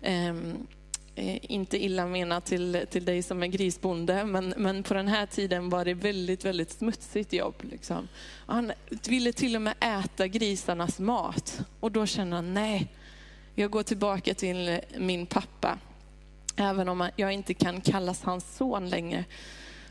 Eh, 0.03 0.35
Eh, 1.17 1.53
inte 1.53 1.85
illa 1.85 2.07
menat 2.07 2.45
till, 2.45 2.87
till 2.91 3.05
dig 3.05 3.23
som 3.23 3.43
är 3.43 3.47
grisbonde, 3.47 4.25
men, 4.25 4.55
men 4.57 4.83
på 4.83 4.95
den 4.95 5.09
här 5.09 5.27
tiden 5.27 5.71
var 5.71 5.85
det 5.85 5.95
väldigt, 5.95 6.45
väldigt 6.45 6.71
smutsigt 6.71 7.33
jobb. 7.33 7.55
Liksom. 7.71 8.09
Han 8.47 8.73
ville 9.09 9.33
till 9.33 9.57
och 9.57 9.63
med 9.63 9.75
äta 9.81 10.29
grisarnas 10.29 10.99
mat. 10.99 11.61
Och 11.81 11.93
då 11.93 12.07
känner 12.07 12.37
han, 12.37 12.55
nej, 12.55 12.89
jag 13.55 13.71
går 13.71 13.83
tillbaka 13.83 14.35
till 14.35 14.81
min 14.99 15.27
pappa. 15.27 15.79
Även 16.57 16.89
om 16.89 17.09
jag 17.17 17.33
inte 17.33 17.55
kan 17.55 17.81
kallas 17.81 18.23
hans 18.23 18.57
son 18.57 18.89
längre, 18.89 19.25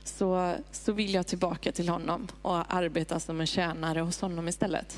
så, 0.03 0.55
så 0.71 0.91
vill 0.91 1.13
jag 1.13 1.27
tillbaka 1.27 1.71
till 1.71 1.89
honom 1.89 2.27
och 2.41 2.73
arbeta 2.73 3.19
som 3.19 3.41
en 3.41 3.47
tjänare 3.47 3.99
hos 3.99 4.21
honom 4.21 4.47
istället. 4.47 4.97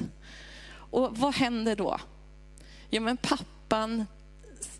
Och 0.73 1.17
vad 1.17 1.35
händer 1.35 1.75
då? 1.75 1.99
Ja, 2.89 3.01
men 3.01 3.17
pappan 3.17 4.05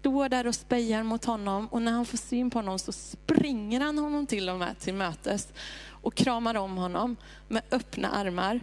står 0.05 0.29
där 0.29 0.47
och 0.47 0.55
spejar 0.55 1.03
mot 1.03 1.25
honom 1.25 1.67
och 1.67 1.81
när 1.81 1.91
han 1.91 2.05
får 2.05 2.17
syn 2.17 2.49
på 2.49 2.59
honom 2.59 2.79
så 2.79 2.91
springer 2.91 3.81
han 3.81 3.97
honom 3.97 4.27
till 4.27 4.49
och 4.49 4.59
med 4.59 4.79
till 4.79 4.93
mötes 4.93 5.47
och 5.89 6.15
kramar 6.15 6.55
om 6.55 6.77
honom 6.77 7.15
med 7.47 7.61
öppna 7.71 8.09
armar. 8.09 8.59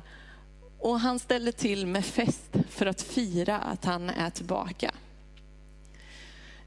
Och 0.79 1.01
han 1.01 1.19
ställer 1.19 1.53
till 1.53 1.87
med 1.87 2.05
fest 2.05 2.57
för 2.69 2.87
att 2.87 3.03
fira 3.03 3.59
att 3.59 3.85
han 3.85 4.11
är 4.11 4.31
tillbaka. 4.31 4.95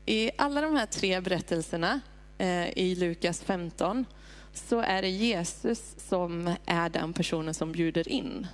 I 0.05 0.31
alla 0.37 0.61
de 0.61 0.75
här 0.75 0.85
tre 0.85 1.21
berättelserna 1.21 1.99
eh, 2.37 2.77
i 2.77 2.95
Lukas 2.95 3.41
15 3.41 4.05
så 4.53 4.79
är 4.81 5.01
det 5.01 5.09
Jesus 5.09 5.95
som 5.97 6.55
är 6.65 6.89
den 6.89 7.13
personen 7.13 7.53
som 7.53 7.71
bjuder 7.71 8.09
in. 8.09 8.47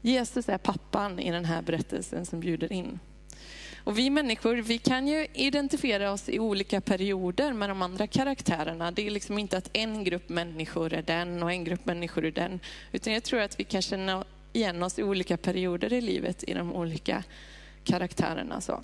Jesus 0.00 0.48
är 0.48 0.58
pappan 0.58 1.18
i 1.18 1.30
den 1.30 1.44
här 1.44 1.62
berättelsen 1.62 2.26
som 2.26 2.40
bjuder 2.40 2.72
in. 2.72 2.98
Och 3.84 3.98
vi 3.98 4.10
människor, 4.10 4.56
vi 4.56 4.78
kan 4.78 5.08
ju 5.08 5.26
identifiera 5.34 6.12
oss 6.12 6.28
i 6.28 6.38
olika 6.38 6.80
perioder 6.80 7.52
med 7.52 7.70
de 7.70 7.82
andra 7.82 8.06
karaktärerna. 8.06 8.90
Det 8.90 9.06
är 9.06 9.10
liksom 9.10 9.38
inte 9.38 9.56
att 9.56 9.70
en 9.72 10.04
grupp 10.04 10.28
människor 10.28 10.92
är 10.92 11.02
den 11.02 11.42
och 11.42 11.52
en 11.52 11.64
grupp 11.64 11.86
människor 11.86 12.24
är 12.24 12.30
den. 12.30 12.60
Utan 12.92 13.12
jag 13.12 13.22
tror 13.22 13.40
att 13.40 13.60
vi 13.60 13.64
kan 13.64 13.82
känna 13.82 14.24
igen 14.52 14.82
oss 14.82 14.98
i 14.98 15.02
olika 15.02 15.36
perioder 15.36 15.92
i 15.92 16.00
livet 16.00 16.44
i 16.48 16.54
de 16.54 16.72
olika 16.72 17.24
karaktärerna. 17.84 18.60
Så. 18.60 18.82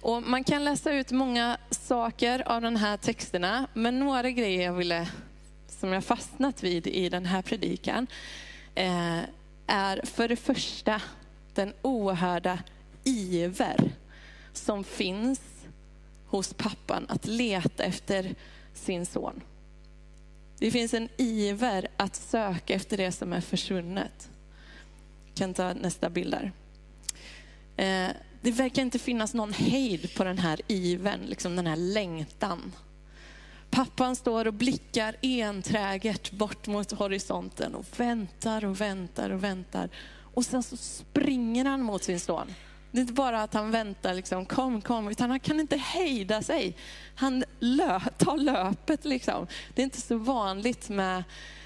Och 0.00 0.22
man 0.22 0.44
kan 0.44 0.64
läsa 0.64 0.92
ut 0.92 1.10
många 1.10 1.58
saker 1.70 2.48
av 2.48 2.62
de 2.62 2.76
här 2.76 2.96
texterna, 2.96 3.66
men 3.74 3.98
några 3.98 4.30
grejer 4.30 4.64
jag 4.64 4.72
ville, 4.72 5.08
som 5.68 5.92
jag 5.92 6.04
fastnat 6.04 6.62
vid 6.62 6.86
i 6.86 7.08
den 7.08 7.26
här 7.26 7.42
predikan, 7.42 8.06
eh, 8.74 9.18
är 9.66 10.06
för 10.06 10.28
det 10.28 10.36
första 10.36 11.02
den 11.54 11.72
oerhörda 11.82 12.58
iver 13.04 13.92
som 14.52 14.84
finns 14.84 15.40
hos 16.26 16.54
pappan 16.54 17.06
att 17.08 17.26
leta 17.26 17.84
efter 17.84 18.34
sin 18.74 19.06
son. 19.06 19.40
Det 20.58 20.70
finns 20.70 20.94
en 20.94 21.08
iver 21.16 21.88
att 21.96 22.16
söka 22.16 22.74
efter 22.74 22.96
det 22.96 23.12
som 23.12 23.32
är 23.32 23.40
försvunnet. 23.40 24.30
Jag 25.26 25.34
kan 25.34 25.54
ta 25.54 25.72
nästa 25.72 26.10
bild 26.10 26.30
där. 26.30 26.52
Eh, 27.76 28.12
det 28.42 28.50
verkar 28.50 28.82
inte 28.82 28.98
finnas 28.98 29.34
någon 29.34 29.52
hejd 29.52 30.14
på 30.14 30.24
den 30.24 30.38
här 30.38 30.60
ivern, 30.66 31.20
liksom 31.26 31.56
den 31.56 31.66
här 31.66 31.76
längtan. 31.76 32.72
Pappan 33.70 34.16
står 34.16 34.46
och 34.46 34.54
blickar 34.54 35.16
enträget 35.22 36.30
bort 36.30 36.66
mot 36.66 36.92
horisonten 36.92 37.74
och 37.74 37.86
väntar 37.96 38.64
och 38.64 38.80
väntar 38.80 39.30
och 39.30 39.44
väntar. 39.44 39.90
Och 40.34 40.44
sen 40.44 40.62
så 40.62 40.76
springer 40.76 41.64
han 41.64 41.82
mot 41.82 42.04
sin 42.04 42.20
son. 42.20 42.54
Det 42.92 42.98
är 42.98 43.00
inte 43.00 43.12
bara 43.12 43.42
att 43.42 43.54
han 43.54 43.70
väntar, 43.70 44.14
liksom, 44.14 44.46
kom, 44.46 44.80
kom, 44.80 45.08
utan 45.08 45.30
han 45.30 45.40
kan 45.40 45.60
inte 45.60 45.76
hejda 45.76 46.42
sig. 46.42 46.76
Han 47.14 47.44
lö 47.58 48.00
tar 48.18 48.36
löpet. 48.36 49.04
Liksom. 49.04 49.46
Det 49.74 49.82
är 49.82 49.84
inte 49.84 50.00
så 50.00 50.16
vanligt 50.16 50.88
med 50.88 51.24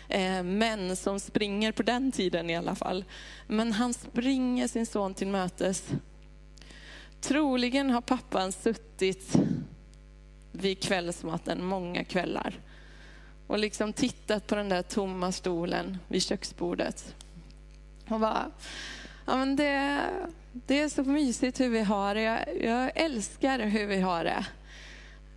eh, 0.09 0.43
män 0.43 0.97
som 0.97 1.21
springer 1.21 1.73
på 1.73 1.83
den 1.83 2.13
tiden 2.13 2.51
i 2.51 2.57
alla 2.57 2.75
fall. 2.75 3.05
Men 3.47 3.73
han 3.73 3.95
springer 3.95 4.69
sin 4.69 4.87
son 4.87 5.15
till 5.15 5.29
mötes. 5.29 5.85
Troligen 7.21 7.91
har 7.91 8.01
pappan 8.01 8.53
suttit 8.53 9.37
vid 10.53 10.83
kvällsmaten 10.83 11.65
många 11.65 12.05
kvällar 12.05 12.61
och 13.47 13.59
liksom 13.59 13.93
tittat 13.93 14.47
på 14.47 14.55
den 14.55 14.69
där 14.69 14.83
tomma 14.83 15.33
stolen 15.33 15.99
vid 16.09 16.23
köksbordet. 16.23 17.15
Och 18.09 18.21
bara, 18.21 18.51
ja 19.27 19.37
men 19.37 19.57
det, 19.57 20.01
det 20.53 20.81
är 20.81 20.89
så 20.89 21.05
mysigt 21.05 21.61
hur 21.61 21.69
vi 21.69 21.81
har 21.81 22.15
det. 22.15 22.23
Jag, 22.23 22.63
jag 22.63 22.93
älskar 22.95 23.59
hur 23.59 23.87
vi 23.87 24.01
har 24.01 24.25
det. 24.25 24.47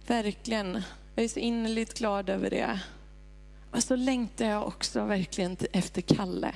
Verkligen. 0.07 0.81
Jag 1.15 1.23
är 1.23 1.29
så 1.29 1.39
innerligt 1.39 1.97
glad 1.99 2.29
över 2.29 2.49
det. 2.49 2.79
Och 3.71 3.83
så 3.83 3.95
längtar 3.95 4.45
jag 4.45 4.67
också 4.67 5.05
verkligen 5.05 5.57
efter 5.71 6.01
Kalle. 6.01 6.53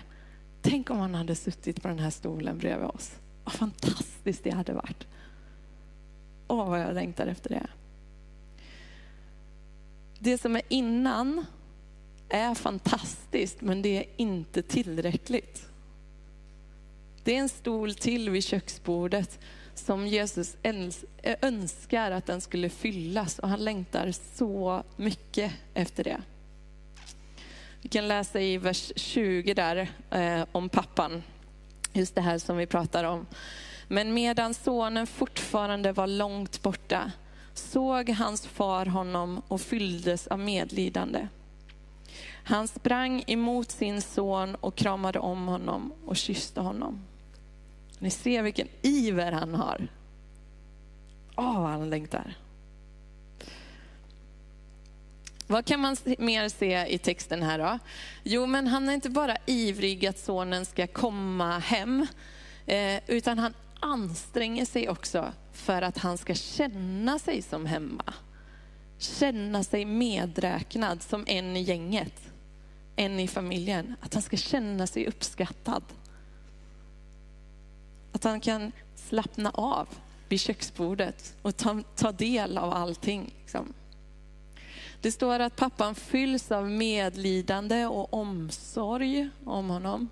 Tänk 0.62 0.90
om 0.90 0.98
han 0.98 1.16
hade 1.16 1.36
suttit 1.36 1.82
på 1.82 1.88
den 1.88 2.00
här 2.00 2.10
stolen 2.10 2.58
bredvid 2.58 2.88
oss. 2.88 3.12
Vad 3.44 3.54
fantastiskt 3.54 4.44
det 4.44 4.52
hade 4.52 4.74
varit. 4.74 5.08
Åh, 6.48 6.70
vad 6.70 6.82
jag 6.82 6.94
längtar 6.94 7.28
efter 7.28 7.50
det. 7.50 7.68
Det 10.20 10.38
som 10.38 10.56
är 10.56 10.62
innan 10.68 11.46
är 12.30 12.56
fantastiskt, 12.56 13.62
men 13.62 13.82
det 13.82 13.98
är 13.98 14.06
inte 14.18 14.62
tillräckligt. 14.62 15.71
Det 17.24 17.36
är 17.36 17.40
en 17.40 17.50
stol 17.50 17.94
till 17.94 18.30
vid 18.30 18.44
köksbordet 18.44 19.40
som 19.76 20.08
Jesus 20.08 20.58
önskar 21.42 22.12
att 22.12 22.26
den 22.26 22.42
skulle 22.42 22.70
fyllas 22.70 23.40
och 23.40 23.50
han 23.50 23.64
längtar 23.64 24.12
så 24.12 24.84
mycket 24.96 25.52
efter 25.74 26.04
det. 26.04 26.22
Vi 27.82 27.90
kan 27.90 28.08
läsa 28.08 28.42
i 28.42 28.58
vers 28.58 28.92
20 28.96 29.54
där 29.54 29.92
eh, 30.10 30.46
om 30.52 30.70
pappan, 30.70 31.24
just 31.94 32.16
det 32.16 32.22
här 32.22 32.38
som 32.38 32.58
vi 32.58 32.66
pratar 32.66 33.04
om. 33.04 33.26
Men 33.88 34.14
medan 34.14 34.54
sonen 34.54 35.08
fortfarande 35.08 35.92
var 35.92 36.08
långt 36.08 36.62
borta 36.62 37.12
såg 37.54 38.10
hans 38.10 38.48
far 38.48 38.86
honom 38.86 39.42
och 39.48 39.62
fylldes 39.62 40.28
av 40.28 40.40
medlidande. 40.40 41.28
Han 42.44 42.68
sprang 42.68 43.24
emot 43.28 43.72
sin 43.72 44.02
son 44.02 44.56
och 44.56 44.76
kramade 44.76 45.20
om 45.20 45.48
honom 45.48 45.94
och 46.06 46.18
kysste 46.18 46.62
honom. 46.62 47.02
Ni 48.02 48.10
ser 48.10 48.42
vilken 48.42 48.68
iver 48.82 49.32
han 49.32 49.56
har. 49.56 49.88
Åh, 51.36 51.52
oh, 51.52 51.62
vad 51.62 51.70
han 51.72 51.90
längtar. 51.90 52.38
Vad 55.48 55.66
kan 55.66 55.80
man 55.80 55.98
mer 56.18 56.50
se 56.50 56.86
i 56.86 56.98
texten 56.98 57.44
här 57.44 57.60
då? 57.60 57.80
Jo, 58.24 58.46
men 58.46 58.68
han 58.68 58.90
är 58.90 58.94
inte 58.94 59.10
bara 59.10 59.38
ivrig 59.46 60.06
att 60.06 60.20
sonen 60.20 60.66
ska 60.66 60.88
komma 60.88 61.60
hem, 61.60 62.08
eh, 62.66 63.00
utan 63.08 63.40
han 63.40 63.54
anstränger 63.80 64.66
sig 64.66 64.90
också 64.90 65.34
för 65.54 65.82
att 65.82 65.98
han 65.98 66.18
ska 66.18 66.34
känna 66.34 67.20
sig 67.20 67.42
som 67.42 67.66
hemma. 67.66 68.14
Känna 68.98 69.64
sig 69.64 69.86
medräknad 69.86 71.02
som 71.02 71.24
en 71.28 71.58
i 71.58 71.62
gänget, 71.62 72.22
en 72.96 73.20
i 73.20 73.28
familjen. 73.28 73.96
Att 74.02 74.14
han 74.14 74.24
ska 74.24 74.38
känna 74.38 74.88
sig 74.88 75.08
uppskattad. 75.08 75.84
Att 78.22 78.26
han 78.26 78.40
kan 78.40 78.72
slappna 78.96 79.50
av 79.50 79.88
vid 80.30 80.40
köksbordet 80.40 81.36
och 81.42 81.58
ta, 81.58 81.82
ta 81.96 82.12
del 82.12 82.58
av 82.58 82.74
allting. 82.74 83.34
Liksom. 83.42 83.74
Det 85.02 85.12
står 85.12 85.40
att 85.40 85.56
pappan 85.56 85.96
fylls 85.96 86.52
av 86.52 86.70
medlidande 86.70 87.86
och 87.86 88.14
omsorg 88.14 89.30
om 89.46 89.70
honom. 89.70 90.10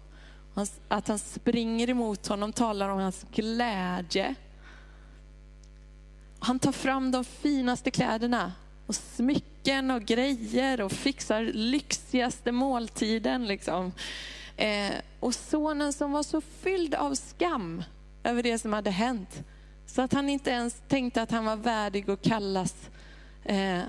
Att 0.87 1.07
han 1.07 1.19
springer 1.19 1.89
emot 1.89 2.27
honom, 2.27 2.53
talar 2.53 2.89
om 2.89 2.99
hans 2.99 3.25
glädje. 3.31 4.35
Han 6.39 6.59
tar 6.59 6.71
fram 6.71 7.11
de 7.11 7.23
finaste 7.23 7.91
kläderna 7.91 8.53
och 8.85 8.95
smycken 8.95 9.91
och 9.91 10.01
grejer 10.01 10.81
och 10.81 10.91
fixar 10.91 11.43
lyxigaste 11.43 12.51
måltiden. 12.51 13.47
Liksom. 13.47 13.91
Eh, 14.57 14.93
och 15.19 15.35
sonen 15.35 15.93
som 15.93 16.11
var 16.11 16.23
så 16.23 16.41
fylld 16.41 16.95
av 16.95 17.15
skam 17.15 17.83
över 18.29 18.43
det 18.43 18.59
som 18.59 18.73
hade 18.73 18.89
hänt, 18.89 19.43
så 19.85 20.01
att 20.01 20.13
han 20.13 20.29
inte 20.29 20.49
ens 20.49 20.81
tänkte 20.87 21.21
att 21.21 21.31
han 21.31 21.45
var 21.45 21.55
värdig 21.55 22.09
att 22.09 22.21
kallas 22.21 22.89
eh, 23.45 23.81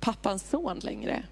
pappans 0.00 0.50
son 0.50 0.78
längre. 0.78 1.22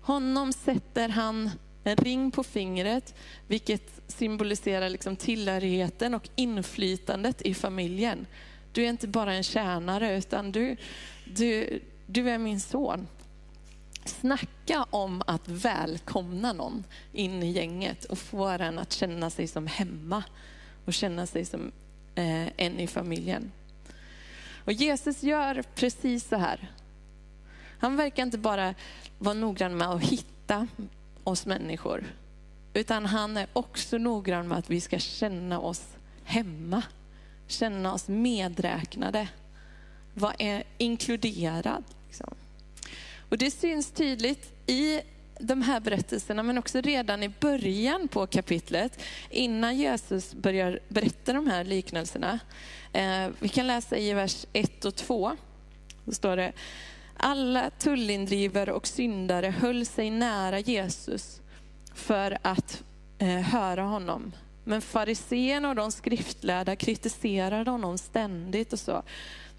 Honom 0.00 0.52
sätter 0.52 1.08
han 1.08 1.50
en 1.84 1.96
ring 1.96 2.30
på 2.30 2.42
fingret, 2.42 3.14
vilket 3.46 4.00
symboliserar 4.06 4.88
liksom 4.88 5.16
tillhörigheten 5.16 6.14
och 6.14 6.28
inflytandet 6.34 7.42
i 7.42 7.54
familjen. 7.54 8.26
Du 8.72 8.84
är 8.84 8.88
inte 8.88 9.08
bara 9.08 9.34
en 9.34 9.42
tjänare, 9.42 10.18
utan 10.18 10.52
du, 10.52 10.76
du, 11.24 11.80
du 12.06 12.30
är 12.30 12.38
min 12.38 12.60
son. 12.60 13.06
Snacka 14.04 14.86
om 14.90 15.22
att 15.26 15.48
välkomna 15.48 16.52
någon 16.52 16.84
in 17.12 17.42
i 17.42 17.50
gänget 17.50 18.04
och 18.04 18.18
få 18.18 18.56
den 18.56 18.78
att 18.78 18.92
känna 18.92 19.30
sig 19.30 19.46
som 19.46 19.66
hemma 19.66 20.24
och 20.86 20.94
känna 20.94 21.26
sig 21.26 21.44
som 21.44 21.72
eh, 22.14 22.46
en 22.56 22.80
i 22.80 22.86
familjen. 22.86 23.52
Och 24.64 24.72
Jesus 24.72 25.22
gör 25.22 25.62
precis 25.74 26.28
så 26.28 26.36
här. 26.36 26.70
Han 27.78 27.96
verkar 27.96 28.22
inte 28.22 28.38
bara 28.38 28.74
vara 29.18 29.34
noggrann 29.34 29.76
med 29.76 29.88
att 29.88 30.02
hitta 30.02 30.66
oss 31.24 31.46
människor, 31.46 32.04
utan 32.74 33.06
han 33.06 33.36
är 33.36 33.46
också 33.52 33.98
noggrann 33.98 34.48
med 34.48 34.58
att 34.58 34.70
vi 34.70 34.80
ska 34.80 34.98
känna 34.98 35.60
oss 35.60 35.84
hemma, 36.24 36.82
känna 37.46 37.92
oss 37.92 38.08
medräknade, 38.08 39.28
vara 40.14 40.34
eh, 40.34 40.62
inkluderad. 40.78 41.84
Liksom. 42.06 42.34
Och 43.28 43.38
det 43.38 43.50
syns 43.50 43.90
tydligt 43.90 44.52
i 44.66 45.00
de 45.40 45.62
här 45.62 45.80
berättelserna, 45.80 46.42
men 46.42 46.58
också 46.58 46.80
redan 46.80 47.22
i 47.22 47.28
början 47.28 48.08
på 48.08 48.26
kapitlet, 48.26 49.02
innan 49.30 49.76
Jesus 49.76 50.34
börjar 50.34 50.80
berätta 50.88 51.32
de 51.32 51.46
här 51.46 51.64
liknelserna. 51.64 52.38
Eh, 52.92 53.28
vi 53.38 53.48
kan 53.48 53.66
läsa 53.66 53.96
i 53.96 54.12
vers 54.12 54.46
1 54.52 54.84
och 54.84 54.94
2. 54.94 55.36
Då 56.04 56.12
står 56.12 56.36
det, 56.36 56.52
alla 57.16 57.70
tullindrivare 57.70 58.72
och 58.72 58.86
syndare 58.86 59.46
höll 59.46 59.86
sig 59.86 60.10
nära 60.10 60.58
Jesus 60.58 61.40
för 61.94 62.38
att 62.42 62.82
eh, 63.18 63.28
höra 63.28 63.82
honom. 63.82 64.32
Men 64.64 64.80
fariséerna 64.80 65.68
och 65.68 65.74
de 65.74 65.92
skriftlärda 65.92 66.76
kritiserade 66.76 67.70
honom 67.70 67.98
ständigt 67.98 68.72
och 68.72 68.78
sa, 68.78 69.02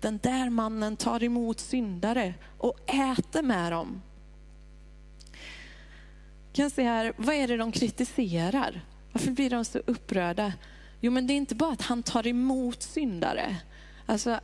den 0.01 0.19
där 0.23 0.49
mannen 0.49 0.97
tar 0.97 1.23
emot 1.23 1.59
syndare 1.59 2.33
och 2.57 2.79
äter 2.89 3.41
med 3.41 3.71
dem. 3.71 4.01
Kan 6.57 6.69
se 6.69 6.83
här, 6.83 7.13
vad 7.17 7.35
är 7.35 7.47
det 7.47 7.57
de 7.57 7.71
kritiserar? 7.71 8.81
Varför 9.11 9.31
blir 9.31 9.49
de 9.49 9.65
så 9.65 9.79
upprörda? 9.79 10.53
Jo, 10.99 11.11
men 11.11 11.27
det 11.27 11.33
är 11.33 11.35
inte 11.35 11.55
bara 11.55 11.73
att 11.73 11.81
han 11.81 12.03
tar 12.03 12.27
emot 12.27 12.83
syndare 12.83 13.55
alltså, 14.05 14.39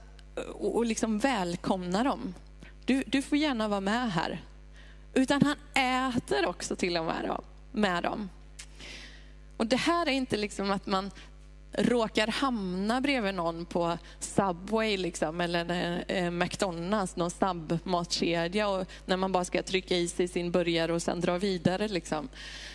och, 0.54 0.76
och 0.76 0.86
liksom 0.86 1.20
välkomnar 1.20 2.04
dem. 2.04 2.34
Du, 2.86 3.04
du 3.08 3.22
får 3.22 3.38
gärna 3.38 3.68
vara 3.68 3.82
med 3.82 4.12
här. 4.12 4.42
Utan 5.14 5.42
han 5.42 5.56
äter 6.14 6.46
också 6.46 6.76
till 6.76 6.98
och 6.98 7.06
med 7.06 7.26
dem. 7.28 7.44
Med 7.72 8.04
dem. 8.04 8.30
Och 9.58 9.68
det 9.68 9.78
här 9.78 10.06
är 10.06 10.12
inte 10.12 10.38
liksom 10.38 10.72
att 10.72 10.86
man 10.86 11.12
råkar 11.74 12.28
hamna 12.28 13.02
bredvid 13.02 13.34
någon 13.34 13.66
på 13.66 13.98
Subway 14.20 14.98
liksom, 14.98 15.42
eller 15.42 16.04
eh, 16.08 16.32
McDonalds, 16.32 17.16
någon 17.16 17.32
snabbmatskedja 17.32 18.68
och 18.68 18.88
när 19.06 19.18
man 19.18 19.32
bara 19.32 19.46
ska 19.46 19.64
trycka 19.64 19.98
i 19.98 20.08
sig 20.08 20.28
sin 20.28 20.52
burgare 20.52 20.94
och 20.94 21.02
sen 21.02 21.22
dra 21.22 21.38
vidare. 21.38 21.88
Liksom. 21.88 22.30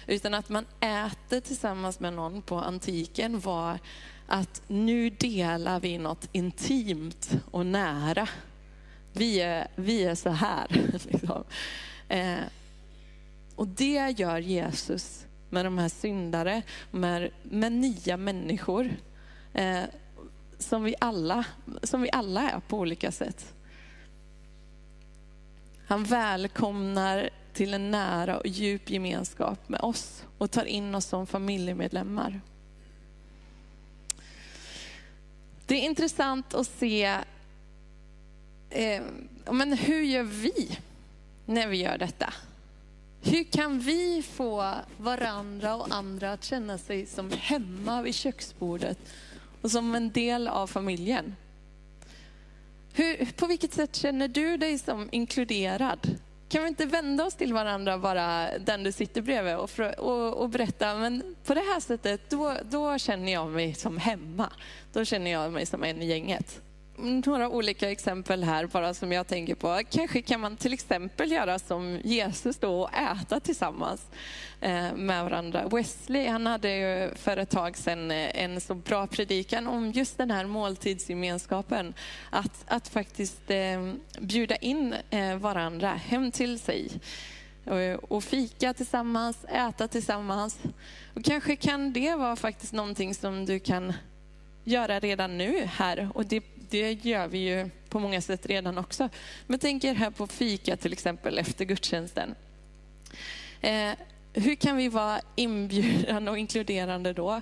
Utan 0.06 0.34
att 0.34 0.48
man 0.48 0.66
äter 0.80 1.40
tillsammans 1.40 2.00
med 2.00 2.12
någon 2.12 2.42
på 2.42 2.56
antiken 2.56 3.40
var 3.40 3.78
att 4.26 4.62
nu 4.68 5.10
delar 5.10 5.80
vi 5.80 5.98
något 5.98 6.28
intimt 6.32 7.30
och 7.50 7.66
nära. 7.66 8.28
Vi 9.12 9.40
är, 9.40 9.68
vi 9.74 10.04
är 10.04 10.14
så 10.14 10.30
här. 10.30 10.66
Liksom. 11.10 11.44
Eh, 12.08 12.38
och 13.56 13.68
det 13.68 14.14
gör 14.18 14.38
Jesus 14.38 15.27
med 15.50 15.64
de 15.64 15.78
här 15.78 15.88
syndare, 15.88 16.62
med, 16.90 17.30
med 17.42 17.72
nya 17.72 18.16
människor. 18.16 18.90
Eh, 19.52 19.82
som, 20.58 20.84
vi 20.84 20.94
alla, 21.00 21.44
som 21.82 22.02
vi 22.02 22.10
alla 22.12 22.50
är 22.50 22.60
på 22.60 22.78
olika 22.78 23.12
sätt. 23.12 23.54
Han 25.86 26.04
välkomnar 26.04 27.30
till 27.52 27.74
en 27.74 27.90
nära 27.90 28.38
och 28.38 28.46
djup 28.46 28.90
gemenskap 28.90 29.68
med 29.68 29.80
oss 29.80 30.24
och 30.38 30.50
tar 30.50 30.64
in 30.64 30.94
oss 30.94 31.06
som 31.06 31.26
familjemedlemmar. 31.26 32.40
Det 35.66 35.74
är 35.74 35.82
intressant 35.82 36.54
att 36.54 36.66
se 36.66 37.04
eh, 38.70 39.02
men 39.50 39.72
hur 39.72 40.02
gör 40.02 40.22
vi 40.22 40.78
när 41.46 41.68
vi 41.68 41.76
gör 41.76 41.98
detta? 41.98 42.32
Hur 43.30 43.44
kan 43.44 43.78
vi 43.78 44.22
få 44.22 44.74
varandra 44.96 45.76
och 45.76 45.94
andra 45.94 46.32
att 46.32 46.44
känna 46.44 46.78
sig 46.78 47.06
som 47.06 47.30
hemma 47.30 48.02
vid 48.02 48.14
köksbordet 48.14 48.98
och 49.62 49.70
som 49.70 49.94
en 49.94 50.10
del 50.10 50.48
av 50.48 50.66
familjen? 50.66 51.36
Hur, 52.92 53.32
på 53.32 53.46
vilket 53.46 53.72
sätt 53.72 53.96
känner 53.96 54.28
du 54.28 54.56
dig 54.56 54.78
som 54.78 55.08
inkluderad 55.12 56.18
kan 56.48 56.62
vi 56.62 56.68
inte 56.68 56.86
vända 56.86 57.24
oss 57.24 57.34
till 57.34 57.52
varandra, 57.52 57.98
bara 57.98 58.58
den 58.58 58.84
du 58.84 58.92
sitter 58.92 59.22
bredvid 59.22 59.56
och, 59.56 59.70
och, 59.98 60.34
och 60.34 60.48
berätta, 60.48 60.94
men 60.94 61.36
på 61.44 61.54
det 61.54 61.60
här 61.60 61.80
sättet, 61.80 62.30
då, 62.30 62.56
då 62.70 62.98
känner 62.98 63.32
jag 63.32 63.50
mig 63.50 63.74
som 63.74 63.98
hemma. 63.98 64.52
Då 64.92 65.04
känner 65.04 65.30
jag 65.30 65.52
mig 65.52 65.66
som 65.66 65.84
en 65.84 66.02
i 66.02 66.06
gänget 66.06 66.60
några 66.98 67.48
olika 67.48 67.90
exempel 67.90 68.44
här 68.44 68.66
bara 68.66 68.94
som 68.94 69.12
jag 69.12 69.26
tänker 69.26 69.54
på. 69.54 69.80
Kanske 69.90 70.22
kan 70.22 70.40
man 70.40 70.56
till 70.56 70.72
exempel 70.72 71.32
göra 71.32 71.58
som 71.58 72.00
Jesus 72.04 72.58
då 72.58 72.82
och 72.82 72.94
äta 72.94 73.40
tillsammans 73.40 74.06
eh, 74.60 74.94
med 74.94 75.24
varandra. 75.24 75.68
Wesley 75.68 76.28
han 76.28 76.46
hade 76.46 76.76
ju 76.76 77.14
för 77.14 77.36
ett 77.36 77.50
tag 77.50 77.76
sedan 77.76 78.10
eh, 78.10 78.44
en 78.44 78.60
så 78.60 78.74
bra 78.74 79.06
predikan 79.06 79.66
om 79.66 79.92
just 79.92 80.18
den 80.18 80.30
här 80.30 80.46
måltidsgemenskapen. 80.46 81.94
Att, 82.30 82.64
att 82.66 82.88
faktiskt 82.88 83.50
eh, 83.50 83.92
bjuda 84.20 84.56
in 84.56 84.94
varandra 85.40 85.88
hem 85.88 86.32
till 86.32 86.58
sig 86.58 86.90
och 88.02 88.24
fika 88.24 88.74
tillsammans, 88.74 89.44
äta 89.44 89.88
tillsammans. 89.88 90.58
Och 91.14 91.24
kanske 91.24 91.56
kan 91.56 91.92
det 91.92 92.14
vara 92.14 92.36
faktiskt 92.36 92.72
någonting 92.72 93.14
som 93.14 93.46
du 93.46 93.58
kan 93.58 93.92
göra 94.64 95.00
redan 95.00 95.38
nu 95.38 95.64
här. 95.64 96.08
Och 96.14 96.26
det 96.26 96.42
det 96.70 96.92
gör 97.04 97.28
vi 97.28 97.38
ju 97.38 97.70
på 97.88 97.98
många 97.98 98.20
sätt 98.20 98.46
redan 98.46 98.78
också. 98.78 99.08
Men 99.46 99.58
tänk 99.58 99.84
er 99.84 99.94
här 99.94 100.10
på 100.10 100.26
fika 100.26 100.76
till 100.76 100.92
exempel 100.92 101.38
efter 101.38 101.64
gudstjänsten. 101.64 102.34
Eh, 103.60 103.92
hur 104.32 104.54
kan 104.54 104.76
vi 104.76 104.88
vara 104.88 105.20
inbjudande 105.36 106.30
och 106.30 106.38
inkluderande 106.38 107.12
då? 107.12 107.40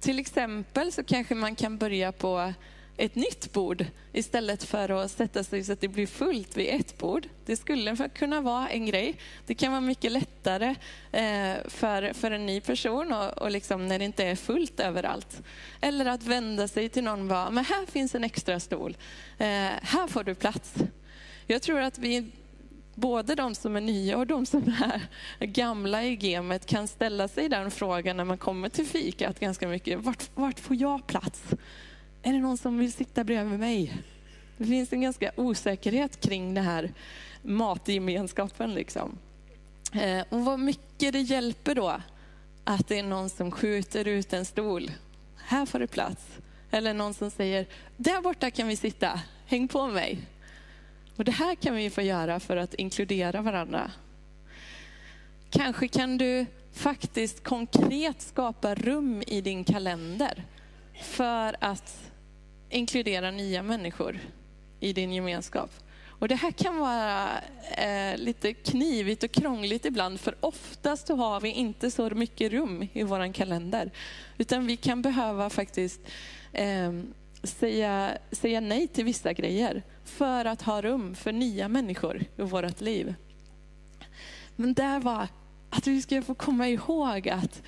Till 0.00 0.18
exempel 0.18 0.92
så 0.92 1.04
kanske 1.04 1.34
man 1.34 1.54
kan 1.54 1.78
börja 1.78 2.12
på 2.12 2.52
ett 2.96 3.14
nytt 3.14 3.52
bord 3.52 3.86
istället 4.12 4.64
för 4.64 4.88
att 4.88 5.10
sätta 5.10 5.44
sig 5.44 5.64
så 5.64 5.72
att 5.72 5.80
det 5.80 5.88
blir 5.88 6.06
fullt 6.06 6.56
vid 6.56 6.68
ett 6.68 6.98
bord. 6.98 7.28
Det 7.46 7.56
skulle 7.56 8.08
kunna 8.14 8.40
vara 8.40 8.68
en 8.68 8.86
grej. 8.86 9.14
Det 9.46 9.54
kan 9.54 9.72
vara 9.72 9.80
mycket 9.80 10.12
lättare 10.12 10.74
eh, 11.12 11.56
för, 11.68 12.12
för 12.12 12.30
en 12.30 12.46
ny 12.46 12.60
person 12.60 13.12
och, 13.12 13.38
och 13.38 13.50
liksom 13.50 13.88
när 13.88 13.98
det 13.98 14.04
inte 14.04 14.24
är 14.24 14.36
fullt 14.36 14.80
överallt. 14.80 15.42
Eller 15.80 16.06
att 16.06 16.22
vända 16.22 16.68
sig 16.68 16.88
till 16.88 17.04
någon 17.04 17.20
och 17.20 17.26
bara, 17.26 17.50
men 17.50 17.64
här 17.64 17.86
finns 17.86 18.14
en 18.14 18.24
extra 18.24 18.60
stol. 18.60 18.96
Eh, 19.38 19.46
här 19.82 20.06
får 20.06 20.24
du 20.24 20.34
plats. 20.34 20.74
Jag 21.46 21.62
tror 21.62 21.80
att 21.80 21.98
vi 21.98 22.30
både 22.94 23.34
de 23.34 23.54
som 23.54 23.76
är 23.76 23.80
nya 23.80 24.18
och 24.18 24.26
de 24.26 24.46
som 24.46 24.74
är 25.40 25.46
gamla 25.46 26.04
i 26.04 26.16
gamet 26.16 26.66
kan 26.66 26.88
ställa 26.88 27.28
sig 27.28 27.48
den 27.48 27.70
frågan 27.70 28.16
när 28.16 28.24
man 28.24 28.38
kommer 28.38 28.68
till 28.68 28.86
fikat 28.86 29.40
ganska 29.40 29.68
mycket. 29.68 30.00
Vart, 30.00 30.30
vart 30.34 30.60
får 30.60 30.76
jag 30.76 31.06
plats? 31.06 31.42
Är 32.22 32.32
det 32.32 32.38
någon 32.38 32.58
som 32.58 32.78
vill 32.78 32.92
sitta 32.92 33.24
bredvid 33.24 33.60
mig? 33.60 34.02
Det 34.56 34.66
finns 34.66 34.92
en 34.92 35.00
ganska 35.00 35.32
osäkerhet 35.36 36.20
kring 36.20 36.54
den 36.54 36.64
här 36.64 36.92
matgemenskapen. 37.42 38.74
Liksom. 38.74 39.18
Eh, 39.92 40.24
och 40.28 40.44
vad 40.44 40.60
mycket 40.60 41.12
det 41.12 41.20
hjälper 41.20 41.74
då 41.74 42.00
att 42.64 42.88
det 42.88 42.98
är 42.98 43.02
någon 43.02 43.30
som 43.30 43.50
skjuter 43.50 44.08
ut 44.08 44.32
en 44.32 44.44
stol. 44.44 44.90
Här 45.36 45.66
får 45.66 45.78
du 45.78 45.86
plats. 45.86 46.26
Eller 46.70 46.94
någon 46.94 47.14
som 47.14 47.30
säger, 47.30 47.66
där 47.96 48.22
borta 48.22 48.50
kan 48.50 48.68
vi 48.68 48.76
sitta, 48.76 49.20
häng 49.46 49.68
på 49.68 49.86
mig. 49.86 50.18
Och 51.16 51.24
det 51.24 51.32
här 51.32 51.54
kan 51.54 51.74
vi 51.74 51.90
få 51.90 52.02
göra 52.02 52.40
för 52.40 52.56
att 52.56 52.74
inkludera 52.74 53.42
varandra. 53.42 53.90
Kanske 55.50 55.88
kan 55.88 56.18
du 56.18 56.46
faktiskt 56.72 57.44
konkret 57.44 58.22
skapa 58.22 58.74
rum 58.74 59.22
i 59.26 59.40
din 59.40 59.64
kalender 59.64 60.44
för 61.02 61.56
att 61.60 62.11
inkludera 62.72 63.30
nya 63.30 63.62
människor 63.62 64.18
i 64.80 64.92
din 64.92 65.12
gemenskap. 65.12 65.70
Och 66.22 66.28
det 66.28 66.34
här 66.34 66.50
kan 66.50 66.78
vara 66.78 67.28
eh, 67.76 68.16
lite 68.16 68.52
knivigt 68.54 69.22
och 69.22 69.30
krångligt 69.30 69.84
ibland, 69.84 70.20
för 70.20 70.34
oftast 70.40 71.06
så 71.06 71.16
har 71.16 71.40
vi 71.40 71.48
inte 71.48 71.90
så 71.90 72.10
mycket 72.10 72.52
rum 72.52 72.88
i 72.92 73.02
vår 73.02 73.32
kalender. 73.32 73.90
Utan 74.38 74.66
vi 74.66 74.76
kan 74.76 75.02
behöva 75.02 75.50
faktiskt 75.50 76.00
eh, 76.52 76.92
säga, 77.42 78.10
säga 78.32 78.60
nej 78.60 78.88
till 78.88 79.04
vissa 79.04 79.32
grejer 79.32 79.82
för 80.04 80.44
att 80.44 80.62
ha 80.62 80.82
rum 80.82 81.14
för 81.14 81.32
nya 81.32 81.68
människor 81.68 82.24
i 82.36 82.42
vårt 82.42 82.80
liv. 82.80 83.14
Men 84.56 84.74
där 84.74 85.00
var 85.00 85.28
att 85.70 85.86
vi 85.86 86.02
ska 86.02 86.22
få 86.22 86.34
komma 86.34 86.68
ihåg 86.68 87.28
att 87.28 87.62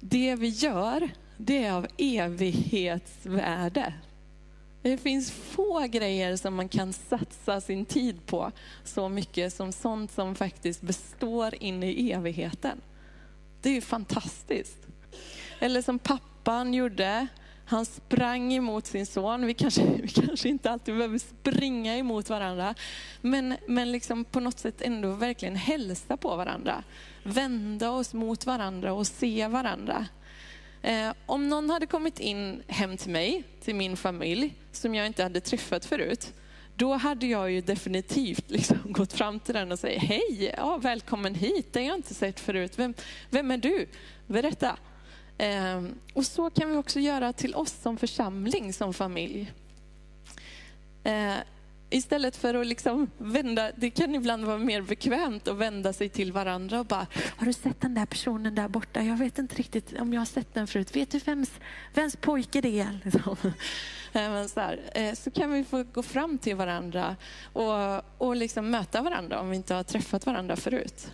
det 0.00 0.34
vi 0.34 0.48
gör, 0.48 1.10
det 1.36 1.64
är 1.64 1.72
av 1.72 1.86
evighetsvärde. 1.98 3.92
Det 4.82 4.96
finns 4.96 5.30
få 5.30 5.80
grejer 5.80 6.36
som 6.36 6.54
man 6.54 6.68
kan 6.68 6.92
satsa 6.92 7.60
sin 7.60 7.84
tid 7.84 8.26
på 8.26 8.52
så 8.84 9.08
mycket 9.08 9.52
som 9.52 9.72
sånt 9.72 10.12
som 10.12 10.34
faktiskt 10.34 10.82
består 10.82 11.54
in 11.60 11.82
i 11.82 12.10
evigheten. 12.10 12.80
Det 13.62 13.68
är 13.68 13.74
ju 13.74 13.80
fantastiskt. 13.80 14.86
Eller 15.58 15.82
som 15.82 15.98
pappan 15.98 16.74
gjorde. 16.74 17.26
Han 17.66 17.86
sprang 17.86 18.52
emot 18.52 18.86
sin 18.86 19.06
son. 19.06 19.46
Vi 19.46 19.54
kanske, 19.54 19.84
vi 20.02 20.08
kanske 20.08 20.48
inte 20.48 20.70
alltid 20.70 20.96
behöver 20.96 21.18
springa 21.18 21.96
emot 21.96 22.30
varandra. 22.30 22.74
Men, 23.20 23.56
men 23.68 23.92
liksom 23.92 24.24
på 24.24 24.40
något 24.40 24.58
sätt 24.58 24.82
ändå 24.82 25.12
verkligen 25.12 25.56
hälsa 25.56 26.16
på 26.16 26.36
varandra. 26.36 26.84
Vända 27.22 27.90
oss 27.90 28.14
mot 28.14 28.46
varandra 28.46 28.92
och 28.92 29.06
se 29.06 29.46
varandra. 29.48 30.06
Eh, 30.82 31.12
om 31.26 31.48
någon 31.48 31.70
hade 31.70 31.86
kommit 31.86 32.20
in 32.20 32.62
hem 32.66 32.96
till 32.96 33.10
mig, 33.10 33.44
till 33.60 33.74
min 33.74 33.96
familj, 33.96 34.54
som 34.72 34.94
jag 34.94 35.06
inte 35.06 35.22
hade 35.22 35.40
träffat 35.40 35.84
förut, 35.84 36.34
då 36.76 36.94
hade 36.94 37.26
jag 37.26 37.50
ju 37.50 37.60
definitivt 37.60 38.50
liksom 38.50 38.78
gått 38.84 39.12
fram 39.12 39.40
till 39.40 39.54
den 39.54 39.72
och 39.72 39.78
sagt, 39.78 40.02
hej, 40.02 40.54
ja, 40.56 40.76
välkommen 40.76 41.34
hit, 41.34 41.72
det 41.72 41.80
har 41.80 41.86
jag 41.86 41.96
inte 41.96 42.14
sett 42.14 42.40
förut. 42.40 42.78
Vem, 42.78 42.94
vem 43.30 43.50
är 43.50 43.56
du? 43.56 43.86
Berätta. 44.26 44.76
Eh, 45.38 45.82
och 46.14 46.26
så 46.26 46.50
kan 46.50 46.70
vi 46.70 46.76
också 46.76 47.00
göra 47.00 47.32
till 47.32 47.54
oss 47.54 47.72
som 47.82 47.96
församling, 47.96 48.72
som 48.72 48.94
familj. 48.94 49.52
Eh, 51.04 51.34
Istället 51.92 52.36
för 52.36 52.54
att 52.54 52.66
liksom 52.66 53.10
vända, 53.18 53.70
det 53.76 53.90
kan 53.90 54.14
ibland 54.14 54.44
vara 54.44 54.58
mer 54.58 54.82
bekvämt 54.82 55.48
att 55.48 55.56
vända 55.56 55.92
sig 55.92 56.08
till 56.08 56.32
varandra 56.32 56.80
och 56.80 56.86
bara, 56.86 57.06
har 57.36 57.46
du 57.46 57.52
sett 57.52 57.80
den 57.80 57.94
där 57.94 58.06
personen 58.06 58.54
där 58.54 58.68
borta? 58.68 59.02
Jag 59.02 59.16
vet 59.16 59.38
inte 59.38 59.54
riktigt 59.54 60.00
om 60.00 60.12
jag 60.12 60.20
har 60.20 60.26
sett 60.26 60.54
den 60.54 60.66
förut. 60.66 60.96
Vet 60.96 61.10
du 61.10 61.18
vems, 61.18 61.50
vems 61.94 62.16
pojke 62.16 62.60
det 62.60 62.80
är? 62.80 63.00
Liksom. 63.04 63.36
så, 64.48 64.60
här, 64.60 64.80
eh, 64.94 65.14
så 65.14 65.30
kan 65.30 65.52
vi 65.52 65.64
få 65.64 65.82
gå 65.82 66.02
fram 66.02 66.38
till 66.38 66.56
varandra 66.56 67.16
och, 67.52 68.02
och 68.18 68.36
liksom 68.36 68.70
möta 68.70 69.02
varandra 69.02 69.40
om 69.40 69.50
vi 69.50 69.56
inte 69.56 69.74
har 69.74 69.82
träffat 69.82 70.26
varandra 70.26 70.56
förut. 70.56 71.12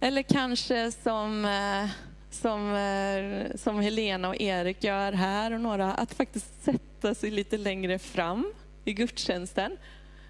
Eller 0.00 0.22
kanske 0.22 0.92
som, 0.92 1.44
eh, 1.44 1.90
som, 2.30 2.74
eh, 2.74 3.56
som 3.56 3.80
Helena 3.80 4.28
och 4.28 4.40
Erik 4.40 4.84
gör 4.84 5.12
här 5.12 5.52
och 5.52 5.60
några, 5.60 5.94
att 5.94 6.14
faktiskt 6.14 6.64
sätta 6.64 7.14
sig 7.14 7.30
lite 7.30 7.58
längre 7.58 7.98
fram 7.98 8.52
i 8.84 8.92
gudstjänsten. 8.92 9.76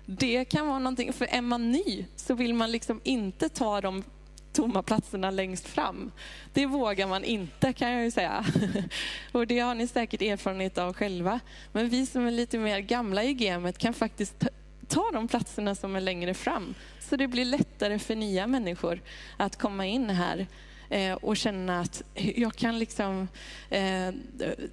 Det 0.07 0.45
kan 0.45 0.67
vara 0.67 0.79
någonting, 0.79 1.13
för 1.13 1.25
är 1.25 1.41
man 1.41 1.71
ny 1.71 2.07
så 2.17 2.35
vill 2.35 2.55
man 2.55 2.73
liksom 2.73 3.01
inte 3.05 3.49
ta 3.49 3.81
de 3.81 4.05
tomma 4.53 4.83
platserna 4.83 5.31
längst 5.31 5.67
fram. 5.67 6.11
Det 6.53 6.67
vågar 6.67 7.07
man 7.07 7.25
inte 7.25 7.73
kan 7.73 7.91
jag 7.91 8.05
ju 8.05 8.11
säga. 8.11 8.45
Och 9.33 9.47
det 9.47 9.59
har 9.59 9.75
ni 9.75 9.87
säkert 9.87 10.23
erfarenhet 10.23 10.79
av 10.79 10.93
själva. 10.93 11.41
Men 11.73 11.89
vi 11.89 12.07
som 12.07 12.27
är 12.27 12.31
lite 12.31 12.59
mer 12.59 12.81
gamla 12.81 13.25
i 13.25 13.35
gamet 13.35 13.79
kan 13.79 13.95
faktiskt 13.95 14.45
ta 14.89 15.11
de 15.13 15.29
platserna 15.29 15.75
som 15.75 15.97
är 15.97 16.01
längre 16.01 16.35
fram. 16.35 16.75
Så 17.01 17.17
det 17.17 17.29
blir 17.29 17.45
lättare 17.45 17.99
för 17.99 18.15
nya 18.15 18.47
människor 18.47 19.01
att 19.37 19.57
komma 19.57 19.87
in 19.87 20.11
här 20.11 20.47
eh, 20.91 21.15
och 21.15 21.37
känna 21.37 21.81
att 21.81 22.03
jag 22.15 22.55
kan 22.55 22.79
liksom 22.79 23.29
eh, 23.71 24.15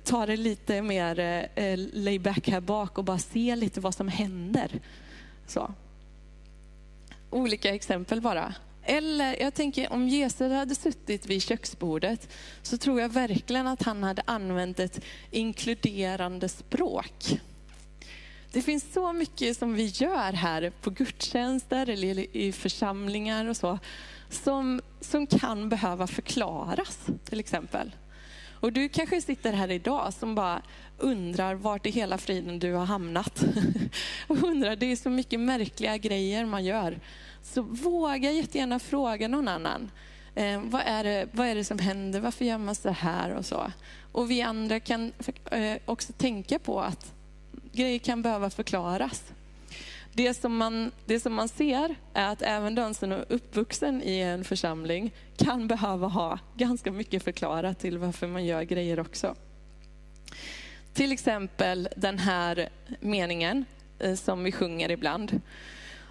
ta 0.03 0.25
det 0.25 0.37
lite 0.37 0.81
mer 0.81 1.19
eh, 1.55 1.79
lay 1.93 2.19
back 2.19 2.49
här 2.49 2.61
bak 2.61 2.97
och 2.97 3.03
bara 3.03 3.19
se 3.19 3.55
lite 3.55 3.79
vad 3.79 3.95
som 3.95 4.07
händer. 4.07 4.71
Så. 5.47 5.73
Olika 7.29 7.75
exempel 7.75 8.21
bara. 8.21 8.55
Eller 8.83 9.41
jag 9.41 9.53
tänker 9.53 9.93
om 9.93 10.07
Jesus 10.07 10.51
hade 10.51 10.75
suttit 10.75 11.25
vid 11.25 11.41
köksbordet 11.41 12.29
så 12.61 12.77
tror 12.77 13.01
jag 13.01 13.09
verkligen 13.09 13.67
att 13.67 13.83
han 13.83 14.03
hade 14.03 14.21
använt 14.25 14.79
ett 14.79 15.01
inkluderande 15.31 16.49
språk. 16.49 17.39
Det 18.51 18.61
finns 18.61 18.93
så 18.93 19.13
mycket 19.13 19.57
som 19.57 19.73
vi 19.73 19.85
gör 19.85 20.33
här 20.33 20.71
på 20.81 20.89
gudstjänster 20.89 21.89
eller 21.89 22.35
i 22.37 22.51
församlingar 22.51 23.45
och 23.45 23.57
så 23.57 23.79
som, 24.29 24.81
som 25.01 25.27
kan 25.27 25.69
behöva 25.69 26.07
förklaras 26.07 27.07
till 27.25 27.39
exempel. 27.39 27.91
Och 28.59 28.73
du 28.73 28.89
kanske 28.89 29.21
sitter 29.21 29.53
här 29.53 29.71
idag 29.71 30.13
som 30.13 30.35
bara 30.35 30.61
undrar 30.97 31.55
vart 31.55 31.85
i 31.85 31.89
hela 31.89 32.17
friden 32.17 32.59
du 32.59 32.73
har 32.73 32.85
hamnat. 32.85 33.43
Och 34.27 34.43
undrar, 34.43 34.75
det 34.75 34.85
är 34.85 34.95
så 34.95 35.09
mycket 35.09 35.39
märkliga 35.39 35.97
grejer 35.97 36.45
man 36.45 36.65
gör. 36.65 36.99
Så 37.43 37.61
våga 37.61 38.31
jättegärna 38.31 38.79
fråga 38.79 39.27
någon 39.27 39.47
annan. 39.47 39.91
Eh, 40.35 40.61
vad, 40.61 40.81
är 40.85 41.03
det, 41.03 41.27
vad 41.31 41.47
är 41.47 41.55
det 41.55 41.63
som 41.63 41.79
händer? 41.79 42.19
Varför 42.19 42.45
gör 42.45 42.57
man 42.57 42.75
så 42.75 42.89
här 42.89 43.33
och 43.33 43.45
så? 43.45 43.71
Och 44.11 44.31
vi 44.31 44.41
andra 44.41 44.79
kan 44.79 45.11
eh, 45.51 45.77
också 45.85 46.13
tänka 46.13 46.59
på 46.59 46.81
att 46.81 47.13
grejer 47.71 47.99
kan 47.99 48.21
behöva 48.21 48.49
förklaras. 48.49 49.23
Det 50.17 50.33
som, 50.33 50.57
man, 50.57 50.91
det 51.05 51.19
som 51.19 51.33
man 51.33 51.47
ser 51.47 51.95
är 52.13 52.31
att 52.31 52.41
även 52.41 52.75
den 52.75 52.93
som 52.93 53.11
är 53.11 53.25
uppvuxen 53.29 54.01
i 54.03 54.19
en 54.19 54.43
församling 54.43 55.13
kan 55.35 55.67
behöva 55.67 56.07
ha 56.07 56.39
ganska 56.55 56.91
mycket 56.91 57.23
förklarat 57.23 57.79
till 57.79 57.97
varför 57.97 58.27
man 58.27 58.45
gör 58.45 58.63
grejer 58.63 58.99
också. 58.99 59.35
Till 60.93 61.11
exempel 61.11 61.89
den 61.95 62.19
här 62.19 62.69
meningen 62.99 63.65
eh, 63.99 64.15
som 64.15 64.43
vi 64.43 64.51
sjunger 64.51 64.91
ibland. 64.91 65.41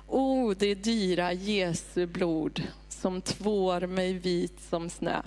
O, 0.07 0.55
det 0.59 0.75
dyra 0.75 1.33
Jesu 1.33 2.07
blod 2.07 2.63
som 2.89 3.21
tvår 3.21 3.87
mig 3.87 4.13
vit 4.13 4.61
som 4.71 4.91
snö. 4.91 5.23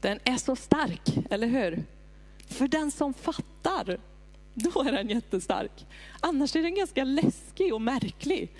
Den 0.00 0.18
är 0.24 0.36
så 0.36 0.56
stark, 0.56 1.18
eller 1.30 1.46
hur? 1.46 1.84
För 2.46 2.68
den 2.68 2.90
som 2.90 3.14
fattar, 3.14 3.98
då 4.54 4.82
är 4.82 4.92
den 4.92 5.08
jättestark. 5.08 5.86
Annars 6.20 6.56
är 6.56 6.62
den 6.62 6.74
ganska 6.74 7.04
läskig 7.04 7.74
och 7.74 7.80
märklig. 7.80 8.52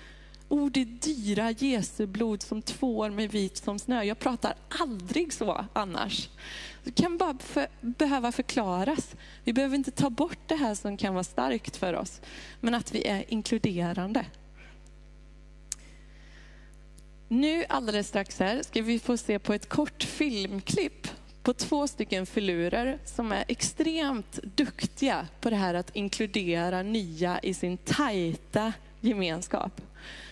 O, 0.47 0.69
det 0.69 0.85
dyra 0.85 1.51
Jesu 1.51 2.05
blod 2.05 2.41
som 2.41 2.61
tvår 2.61 3.09
mig 3.09 3.27
vit 3.27 3.57
som 3.57 3.79
snö. 3.79 4.03
Jag 4.03 4.19
pratar 4.19 4.55
aldrig 4.69 5.33
så 5.33 5.65
annars. 5.73 6.29
Det 6.83 6.91
kan 6.91 7.17
bara 7.17 7.37
för, 7.39 7.67
behöva 7.81 8.31
förklaras. 8.31 9.15
Vi 9.43 9.53
behöver 9.53 9.75
inte 9.75 9.91
ta 9.91 10.09
bort 10.09 10.39
det 10.47 10.55
här 10.55 10.75
som 10.75 10.97
kan 10.97 11.13
vara 11.13 11.23
starkt 11.23 11.77
för 11.77 11.93
oss, 11.93 12.21
men 12.61 12.73
att 12.73 12.95
vi 12.95 13.07
är 13.07 13.25
inkluderande. 13.27 14.25
Nu 17.27 17.65
alldeles 17.69 18.07
strax 18.07 18.39
här 18.39 18.63
ska 18.63 18.81
vi 18.81 18.99
få 18.99 19.17
se 19.17 19.39
på 19.39 19.53
ett 19.53 19.69
kort 19.69 20.03
filmklipp 20.03 21.07
på 21.45 21.53
två 21.53 21.87
stycken 21.87 22.25
filurer 22.25 22.99
som 23.05 23.31
är 23.31 23.45
extremt 23.47 24.39
duktiga 24.43 25.27
på 25.41 25.49
det 25.49 25.55
här 25.55 25.73
att 25.73 25.95
inkludera 25.95 26.81
nya 26.81 27.39
i 27.39 27.53
sin 27.53 27.77
tajta 27.77 28.73
gemenskap. 29.01 29.81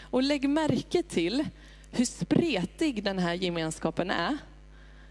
Och 0.02 0.24
lägg 0.24 0.50
märke 0.50 1.04
till 1.04 1.46
hur 1.92 2.06
spretig 2.06 3.04
den 3.04 3.20
här 3.20 3.34
gemenskapen 3.34 4.12
är. 4.12 4.38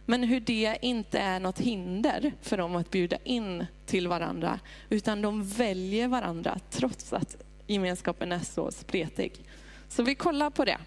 Men 0.07 0.23
hur 0.23 0.41
det 0.41 0.79
inte 0.83 1.19
är 1.19 1.41
något 1.41 1.59
hinder 1.59 2.33
för 2.43 2.57
dem 2.57 2.77
att 2.77 2.91
bjuda 2.91 3.17
in 3.25 3.67
till 3.87 4.09
varandra. 4.09 4.61
Utan 4.91 5.23
de 5.23 5.45
väljer 5.45 6.09
varandra 6.09 6.61
trots 6.71 7.13
att 7.13 7.37
gemenskapen 7.67 8.33
är 8.33 8.41
så 8.41 8.71
spretig. 8.71 9.33
Så 9.89 10.03
vi 10.03 10.15
kollar 10.15 10.51
på 10.51 10.65
det. 10.65 10.79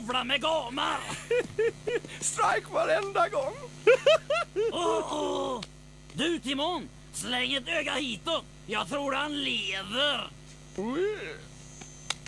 Bowla 0.00 0.24
med 0.24 0.40
gamar! 0.42 1.00
Strike 2.20 2.72
varenda 2.72 3.28
gång! 3.28 3.54
Åh, 4.72 5.12
åh. 5.12 5.62
Du 6.12 6.38
Timon, 6.38 6.88
släng 7.12 7.54
ett 7.54 7.68
öga 7.68 7.94
hitåt. 7.94 8.44
Jag 8.66 8.88
tror 8.88 9.12
han 9.12 9.44
lever. 9.44 10.30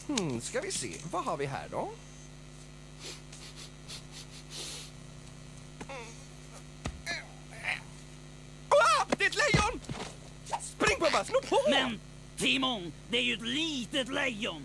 Hmm, 0.07 0.41
ska 0.41 0.61
vi 0.61 0.73
se, 0.73 0.93
vad 1.11 1.25
har 1.25 1.37
vi 1.37 1.47
här 1.47 1.69
då? 1.71 1.93
Ah, 8.69 9.05
det 9.19 9.25
är 9.25 9.29
ett 9.29 9.37
lejon! 9.37 9.81
Spring 10.63 10.99
Bubba, 11.01 11.25
sno 11.25 11.41
på! 11.49 11.59
Men 11.71 12.01
Timon, 12.37 12.93
det 13.11 13.19
är 13.19 13.23
ju 13.23 13.35
ett 13.35 13.43
litet 13.43 14.09
lejon. 14.09 14.65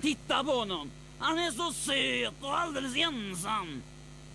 Titta 0.00 0.44
på 0.44 0.50
honom. 0.50 0.90
Han 1.18 1.38
är 1.38 1.50
så 1.50 1.72
söt 1.72 2.34
och 2.40 2.58
alldeles 2.58 2.96
ensam. 2.96 3.82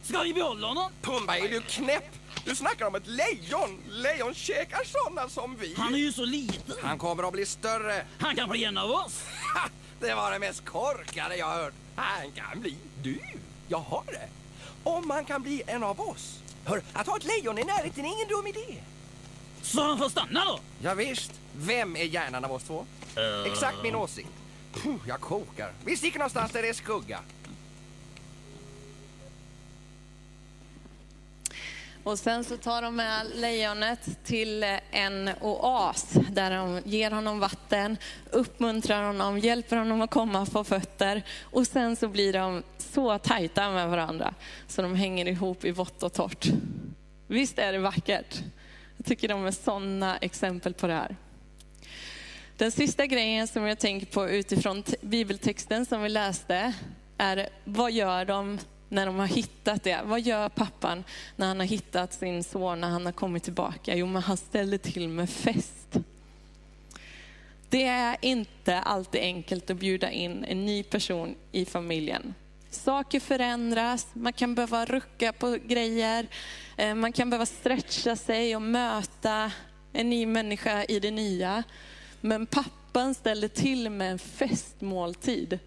Ska 0.04 0.22
vi 0.22 0.34
behålla 0.34 0.68
honom? 0.68 0.92
Pumba, 1.02 1.38
är 1.38 1.50
du 1.50 1.62
knäpp? 1.62 2.16
Du 2.46 2.56
snackar 2.56 2.86
om 2.88 2.96
ett 2.96 3.08
lejon! 3.08 3.80
Lejon 3.90 4.34
käkar 4.34 4.82
sådana 4.86 5.30
som 5.30 5.56
vi. 5.56 5.76
Han 5.78 5.94
är 5.94 6.00
ju 6.00 6.12
så 6.12 6.26
liten. 6.26 6.76
Han 6.82 6.98
kommer 6.98 7.24
att 7.24 7.34
bli 7.34 7.46
större. 7.46 8.06
Han 8.20 8.36
kan 8.36 8.50
bli 8.50 8.64
en 8.64 8.78
av 8.78 8.92
oss. 8.92 9.24
Det 10.00 10.16
var 10.16 10.32
det 10.32 10.40
mest 10.40 10.66
korkade 10.66 11.36
jag 11.36 11.48
hört. 11.50 11.74
Han 11.96 12.32
kan 12.32 12.62
bli 12.62 12.76
du. 13.04 13.20
Jag 13.68 13.80
har 13.80 14.04
det. 14.08 14.30
Om 14.84 15.08
man 15.08 15.26
kan 15.26 15.42
bli 15.42 15.64
en 15.68 15.84
av 15.84 16.02
oss. 16.02 16.40
Hör, 16.66 16.82
att 16.94 17.08
ha 17.08 17.18
ett 17.18 17.26
lejon 17.26 17.58
i 17.58 17.64
närheten 17.64 18.06
är 18.06 18.14
ingen 18.14 18.28
dum 18.28 18.48
idé. 18.48 18.76
Så 19.62 19.84
han 19.84 19.98
får 19.98 20.10
stanna 20.10 20.46
då? 20.46 20.60
Ja, 20.82 20.94
visst. 20.94 21.32
Vem 21.58 21.96
är 21.96 22.04
hjärnan 22.04 22.46
av 22.46 22.52
oss 22.52 22.64
två? 22.64 22.86
Exakt 23.46 23.78
min 23.84 23.96
åsikt. 23.96 24.30
Puh, 24.74 24.98
jag 25.08 25.22
kokar. 25.22 25.72
Vi 25.86 25.98
sticker 25.98 26.20
någonstans 26.20 26.52
där 26.52 26.62
det 26.62 26.70
är 26.70 26.74
skugga. 26.74 27.20
Och 32.04 32.20
sen 32.20 32.44
så 32.44 32.58
tar 32.58 32.82
de 32.82 32.96
med 32.96 33.28
lejonet 33.36 34.26
till 34.26 34.64
en 34.92 35.30
oas 35.42 36.14
där 36.30 36.52
de 36.52 36.82
ger 36.86 37.12
honom 37.12 37.40
vatten, 37.40 37.98
uppmuntrar 38.32 39.04
honom, 39.04 39.40
hjälper 39.40 39.78
honom 39.78 40.02
att 40.02 40.10
komma 40.10 40.46
på 40.46 40.64
fötter. 40.64 41.24
Och 41.44 41.68
sen 41.68 41.96
så 41.96 42.08
blir 42.08 42.34
de 42.34 42.64
så 42.78 43.18
tajta 43.18 43.70
med 43.70 43.90
varandra 43.90 44.34
så 44.68 44.82
de 44.82 44.96
hänger 44.96 45.28
ihop 45.28 45.66
i 45.66 45.72
vått 45.72 46.04
och 46.04 46.14
torrt. 46.14 46.48
Visst 47.28 47.60
är 47.60 47.72
det 47.72 47.80
vackert? 47.80 48.42
Jag 48.98 49.06
tycker 49.06 49.28
de 49.28 49.46
är 49.46 49.52
sådana 49.52 50.18
exempel 50.18 50.74
på 50.74 50.88
det 50.88 50.94
här. 50.94 51.16
Den 52.60 52.72
sista 52.72 53.06
grejen 53.06 53.48
som 53.48 53.64
jag 53.64 53.80
tänker 53.80 54.08
på 54.08 54.30
utifrån 54.30 54.84
bibeltexten 55.02 55.86
som 55.86 56.02
vi 56.02 56.10
läste 56.10 56.74
är 57.18 57.50
vad 57.64 57.92
gör 57.92 58.26
de 58.26 58.60
när 58.90 59.06
de 59.06 59.16
har 59.16 59.28
hittat 59.28 59.84
det. 59.84 60.00
Vad 60.04 60.22
gör 60.22 60.50
pappan 60.50 61.04
när 61.36 61.48
han 61.48 61.60
har 61.60 61.68
hittat 61.68 62.14
sin 62.14 62.44
son, 62.44 62.82
när 62.82 62.88
han 62.90 63.06
har 63.06 63.14
kommit 63.14 63.44
tillbaka? 63.44 63.96
Jo, 63.96 64.06
men 64.06 64.22
han 64.22 64.38
ställer 64.38 64.78
till 64.78 65.10
med 65.10 65.30
fest. 65.30 65.98
Det 67.70 67.84
är 67.84 68.18
inte 68.22 68.80
alltid 68.80 69.22
enkelt 69.22 69.70
att 69.70 69.78
bjuda 69.78 70.12
in 70.12 70.44
en 70.44 70.66
ny 70.66 70.84
person 70.84 71.36
i 71.52 71.66
familjen. 71.66 72.34
Saker 72.70 73.20
förändras, 73.20 74.08
man 74.14 74.34
kan 74.34 74.56
behöva 74.56 74.86
rucka 74.86 75.34
på 75.34 75.58
grejer, 75.66 76.28
eh, 76.78 76.96
man 76.96 77.14
kan 77.14 77.30
behöva 77.30 77.46
stretcha 77.46 78.16
sig 78.16 78.56
och 78.56 78.62
möta 78.62 79.52
en 79.94 80.10
ny 80.10 80.26
människa 80.26 80.84
i 80.84 81.00
det 81.00 81.12
nya. 81.12 81.64
Men 82.22 82.46
pappan 82.46 83.16
ställer 83.16 83.48
till 83.48 83.90
med 83.90 84.12
en 84.12 84.20
festmåltid 84.20 85.60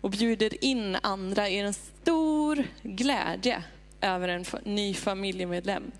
och 0.00 0.10
bjuder 0.10 0.64
in 0.64 0.96
andra 1.02 1.48
i 1.48 1.58
en 1.58 1.74
stor 1.74 2.64
glädje 2.82 3.62
över 4.00 4.28
en 4.28 4.44
ny 4.64 4.94
familjemedlem. 4.94 5.92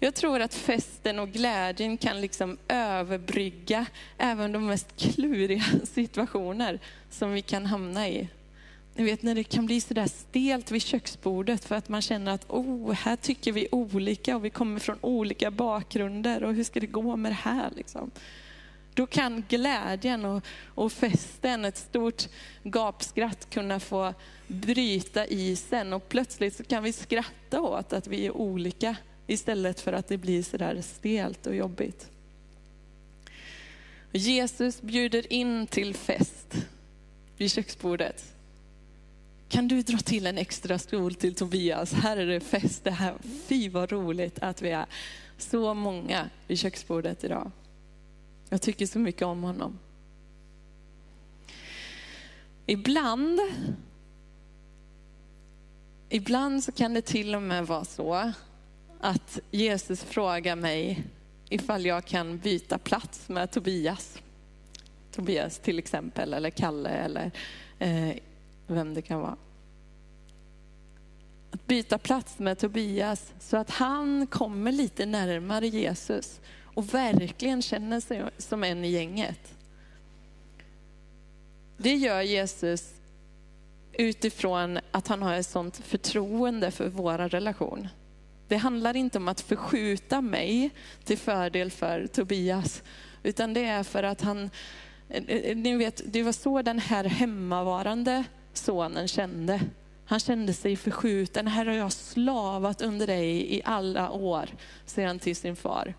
Jag 0.00 0.14
tror 0.14 0.40
att 0.40 0.54
festen 0.54 1.18
och 1.18 1.28
glädjen 1.28 1.96
kan 1.96 2.20
liksom 2.20 2.58
överbrygga 2.68 3.86
även 4.18 4.52
de 4.52 4.66
mest 4.66 4.96
kluriga 4.96 5.64
situationer 5.84 6.78
som 7.10 7.32
vi 7.32 7.42
kan 7.42 7.66
hamna 7.66 8.08
i. 8.08 8.28
Ni 8.96 9.04
vet 9.04 9.22
när 9.22 9.34
det 9.34 9.44
kan 9.44 9.66
bli 9.66 9.80
sådär 9.80 10.06
stelt 10.06 10.70
vid 10.70 10.82
köksbordet 10.82 11.64
för 11.64 11.74
att 11.74 11.88
man 11.88 12.02
känner 12.02 12.32
att 12.32 12.50
oh, 12.50 12.92
här 12.92 13.16
tycker 13.16 13.52
vi 13.52 13.68
olika 13.70 14.36
och 14.36 14.44
vi 14.44 14.50
kommer 14.50 14.80
från 14.80 14.98
olika 15.00 15.50
bakgrunder 15.50 16.44
och 16.44 16.54
hur 16.54 16.64
ska 16.64 16.80
det 16.80 16.86
gå 16.86 17.16
med 17.16 17.30
det 17.32 17.36
här? 17.42 17.70
Liksom? 17.76 18.10
Då 18.94 19.06
kan 19.06 19.44
glädjen 19.48 20.24
och, 20.24 20.44
och 20.66 20.92
festen, 20.92 21.64
ett 21.64 21.76
stort 21.76 22.28
gapskratt 22.62 23.50
kunna 23.50 23.80
få 23.80 24.14
bryta 24.46 25.26
isen 25.26 25.92
och 25.92 26.08
plötsligt 26.08 26.56
så 26.56 26.64
kan 26.64 26.82
vi 26.82 26.92
skratta 26.92 27.60
åt 27.60 27.92
att 27.92 28.06
vi 28.06 28.26
är 28.26 28.36
olika 28.36 28.96
istället 29.26 29.80
för 29.80 29.92
att 29.92 30.08
det 30.08 30.18
blir 30.18 30.42
sådär 30.42 30.80
stelt 30.82 31.46
och 31.46 31.56
jobbigt. 31.56 32.10
Jesus 34.12 34.82
bjuder 34.82 35.32
in 35.32 35.66
till 35.66 35.94
fest 35.94 36.54
vid 37.36 37.50
köksbordet. 37.50 38.33
Kan 39.48 39.68
du 39.68 39.82
dra 39.82 39.98
till 39.98 40.26
en 40.26 40.38
extra 40.38 40.78
stol 40.78 41.14
till 41.14 41.34
Tobias? 41.34 41.92
Här 41.92 42.16
är 42.16 42.26
det 42.26 42.40
fest. 42.40 42.84
Det 42.84 42.90
här, 42.90 43.14
fy 43.46 43.68
vad 43.68 43.92
roligt 43.92 44.38
att 44.38 44.62
vi 44.62 44.70
är 44.70 44.86
så 45.38 45.74
många 45.74 46.30
vid 46.46 46.58
köksbordet 46.58 47.24
idag. 47.24 47.50
Jag 48.48 48.62
tycker 48.62 48.86
så 48.86 48.98
mycket 48.98 49.22
om 49.22 49.42
honom. 49.42 49.78
Ibland, 52.66 53.40
ibland 56.08 56.64
så 56.64 56.72
kan 56.72 56.94
det 56.94 57.02
till 57.02 57.34
och 57.34 57.42
med 57.42 57.66
vara 57.66 57.84
så 57.84 58.32
att 59.00 59.40
Jesus 59.50 60.04
frågar 60.04 60.56
mig 60.56 61.04
ifall 61.48 61.86
jag 61.86 62.04
kan 62.04 62.38
byta 62.38 62.78
plats 62.78 63.28
med 63.28 63.50
Tobias. 63.50 64.18
Tobias 65.12 65.58
till 65.58 65.78
exempel, 65.78 66.34
eller 66.34 66.50
Kalle, 66.50 66.90
eller 66.90 67.30
eh, 67.78 68.16
vem 68.66 68.94
det 68.94 69.02
kan 69.02 69.20
vara. 69.20 69.36
att 71.50 71.66
byta 71.66 71.98
plats 71.98 72.38
med 72.38 72.58
Tobias 72.58 73.32
så 73.40 73.56
att 73.56 73.70
han 73.70 74.26
kommer 74.26 74.72
lite 74.72 75.06
närmare 75.06 75.66
Jesus 75.66 76.40
och 76.74 76.94
verkligen 76.94 77.62
känner 77.62 78.00
sig 78.00 78.24
som 78.38 78.64
en 78.64 78.84
i 78.84 78.90
gänget. 78.90 79.54
Det 81.76 81.94
gör 81.94 82.22
Jesus 82.22 82.92
utifrån 83.92 84.78
att 84.90 85.08
han 85.08 85.22
har 85.22 85.34
ett 85.34 85.46
sånt 85.46 85.76
förtroende 85.76 86.70
för 86.70 86.88
vår 86.88 87.18
relation. 87.18 87.88
Det 88.48 88.56
handlar 88.56 88.96
inte 88.96 89.18
om 89.18 89.28
att 89.28 89.40
förskjuta 89.40 90.20
mig 90.20 90.70
till 91.04 91.18
fördel 91.18 91.70
för 91.70 92.06
Tobias, 92.06 92.82
utan 93.22 93.54
det 93.54 93.64
är 93.64 93.82
för 93.82 94.02
att 94.02 94.20
han, 94.20 94.50
eh, 95.08 95.24
eh, 95.26 95.56
ni 95.56 95.76
vet, 95.76 96.02
det 96.12 96.22
var 96.22 96.32
så 96.32 96.62
den 96.62 96.78
här 96.78 97.04
hemmavarande 97.04 98.24
sonen 98.58 99.08
kände. 99.08 99.60
Han 100.06 100.20
kände 100.20 100.52
sig 100.52 100.76
förskjuten. 100.76 101.46
Här 101.46 101.66
har 101.66 101.72
jag 101.72 101.92
slavat 101.92 102.82
under 102.82 103.06
dig 103.06 103.54
i 103.56 103.62
alla 103.64 104.10
år, 104.10 104.48
säger 104.86 105.08
han 105.08 105.18
till 105.18 105.36
sin 105.36 105.56
far. 105.56 105.94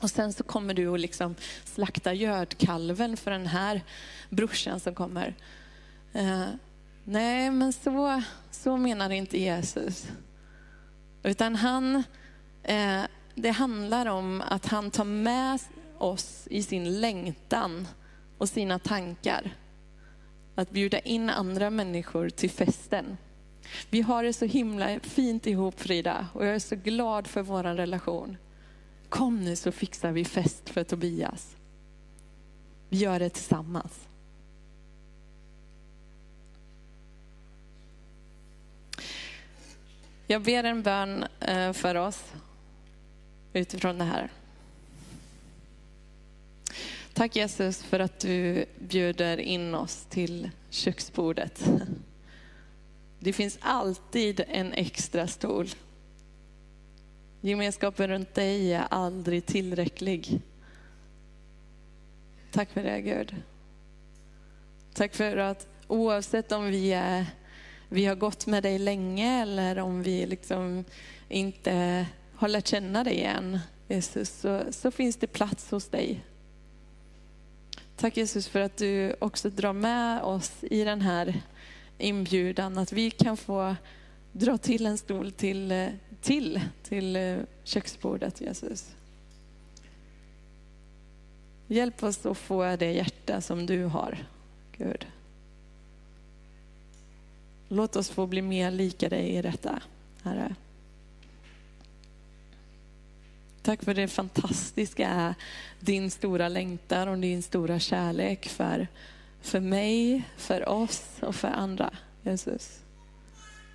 Och 0.00 0.10
sen 0.10 0.32
så 0.32 0.42
kommer 0.44 0.74
du 0.74 0.88
och 0.88 0.98
liksom 0.98 1.34
slakta 1.64 2.14
gödkalven 2.14 3.16
för 3.16 3.30
den 3.30 3.46
här 3.46 3.80
brorsan 4.30 4.80
som 4.80 4.94
kommer. 4.94 5.34
Eh, 6.12 6.46
nej, 7.04 7.50
men 7.50 7.72
så, 7.72 8.22
så 8.50 8.76
menar 8.76 9.10
inte 9.10 9.38
Jesus. 9.38 10.06
Utan 11.22 11.56
han, 11.56 12.02
eh, 12.62 13.02
det 13.34 13.50
handlar 13.50 14.06
om 14.06 14.42
att 14.48 14.66
han 14.66 14.90
tar 14.90 15.04
med 15.04 15.60
oss 15.98 16.46
i 16.50 16.62
sin 16.62 17.00
längtan 17.00 17.88
och 18.38 18.48
sina 18.48 18.78
tankar. 18.78 19.54
Att 20.62 20.70
bjuda 20.70 20.98
in 20.98 21.30
andra 21.30 21.70
människor 21.70 22.28
till 22.30 22.50
festen. 22.50 23.16
Vi 23.90 24.00
har 24.00 24.24
det 24.24 24.32
så 24.32 24.44
himla 24.44 25.00
fint 25.00 25.46
ihop 25.46 25.80
Frida 25.80 26.26
och 26.34 26.46
jag 26.46 26.54
är 26.54 26.58
så 26.58 26.76
glad 26.76 27.26
för 27.26 27.42
vår 27.42 27.62
relation. 27.62 28.36
Kom 29.08 29.40
nu 29.40 29.56
så 29.56 29.72
fixar 29.72 30.12
vi 30.12 30.24
fest 30.24 30.68
för 30.68 30.84
Tobias. 30.84 31.56
Vi 32.88 32.96
gör 32.96 33.18
det 33.18 33.30
tillsammans. 33.30 34.08
Jag 40.26 40.42
ber 40.42 40.64
en 40.64 40.82
bön 40.82 41.24
eh, 41.40 41.72
för 41.72 41.94
oss 41.94 42.24
utifrån 43.52 43.98
det 43.98 44.04
här. 44.04 44.30
Tack 47.14 47.36
Jesus 47.36 47.82
för 47.82 48.00
att 48.00 48.20
du 48.20 48.64
bjuder 48.78 49.40
in 49.40 49.74
oss 49.74 50.06
till 50.08 50.50
köksbordet. 50.70 51.64
Det 53.18 53.32
finns 53.32 53.58
alltid 53.60 54.44
en 54.48 54.72
extra 54.72 55.26
stol. 55.26 55.68
Gemenskapen 57.40 58.08
runt 58.08 58.34
dig 58.34 58.74
är 58.74 58.86
aldrig 58.90 59.46
tillräcklig. 59.46 60.40
Tack 62.50 62.70
för 62.70 62.82
det 62.82 63.00
Gud. 63.00 63.36
Tack 64.94 65.14
för 65.14 65.36
att 65.36 65.68
oavsett 65.86 66.52
om 66.52 66.64
vi 66.64 66.92
är 66.92 67.26
vi 67.88 68.06
har 68.06 68.14
gått 68.14 68.46
med 68.46 68.62
dig 68.62 68.78
länge 68.78 69.42
eller 69.42 69.78
om 69.78 70.02
vi 70.02 70.26
liksom 70.26 70.84
inte 71.28 72.06
har 72.34 72.48
lärt 72.48 72.66
känna 72.66 73.04
dig 73.04 73.22
än, 73.22 73.58
Jesus, 73.88 74.40
så, 74.40 74.62
så 74.70 74.90
finns 74.90 75.16
det 75.16 75.26
plats 75.26 75.70
hos 75.70 75.88
dig. 75.88 76.24
Tack 78.02 78.16
Jesus 78.16 78.48
för 78.48 78.60
att 78.60 78.76
du 78.76 79.16
också 79.18 79.50
drar 79.50 79.72
med 79.72 80.22
oss 80.22 80.52
i 80.62 80.84
den 80.84 81.00
här 81.00 81.42
inbjudan, 81.98 82.78
att 82.78 82.92
vi 82.92 83.10
kan 83.10 83.36
få 83.36 83.76
dra 84.32 84.58
till 84.58 84.86
en 84.86 84.98
stol 84.98 85.32
till, 85.32 85.90
till, 86.20 86.60
till 86.82 87.16
eh, 87.16 87.36
köksbordet 87.64 88.40
Jesus. 88.40 88.94
Hjälp 91.66 92.02
oss 92.02 92.26
att 92.26 92.38
få 92.38 92.76
det 92.76 92.92
hjärta 92.92 93.40
som 93.40 93.66
du 93.66 93.84
har, 93.84 94.18
Gud. 94.78 95.06
Låt 97.68 97.96
oss 97.96 98.10
få 98.10 98.26
bli 98.26 98.42
mer 98.42 98.70
lika 98.70 99.08
dig 99.08 99.36
i 99.36 99.42
detta, 99.42 99.82
Herre. 100.22 100.54
Tack 103.62 103.84
för 103.84 103.94
det 103.94 104.08
fantastiska 104.08 105.34
din 105.80 106.10
stora 106.10 106.48
längtan 106.48 107.08
och 107.08 107.18
din 107.18 107.42
stora 107.42 107.78
kärlek 107.78 108.48
för, 108.48 108.88
för 109.40 109.60
mig, 109.60 110.22
för 110.36 110.68
oss 110.68 111.04
och 111.20 111.34
för 111.34 111.48
andra, 111.48 111.90
Jesus. 112.22 112.80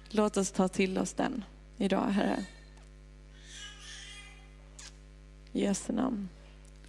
Låt 0.10 0.38
oss 0.38 0.52
ta 0.52 0.68
till 0.68 0.98
oss 0.98 1.14
den 1.14 1.44
idag, 1.78 2.08
Herre. 2.08 2.46
I 5.54 5.62
Jesu 5.62 5.94
namn. 5.94 6.30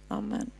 Amen. 0.07 0.51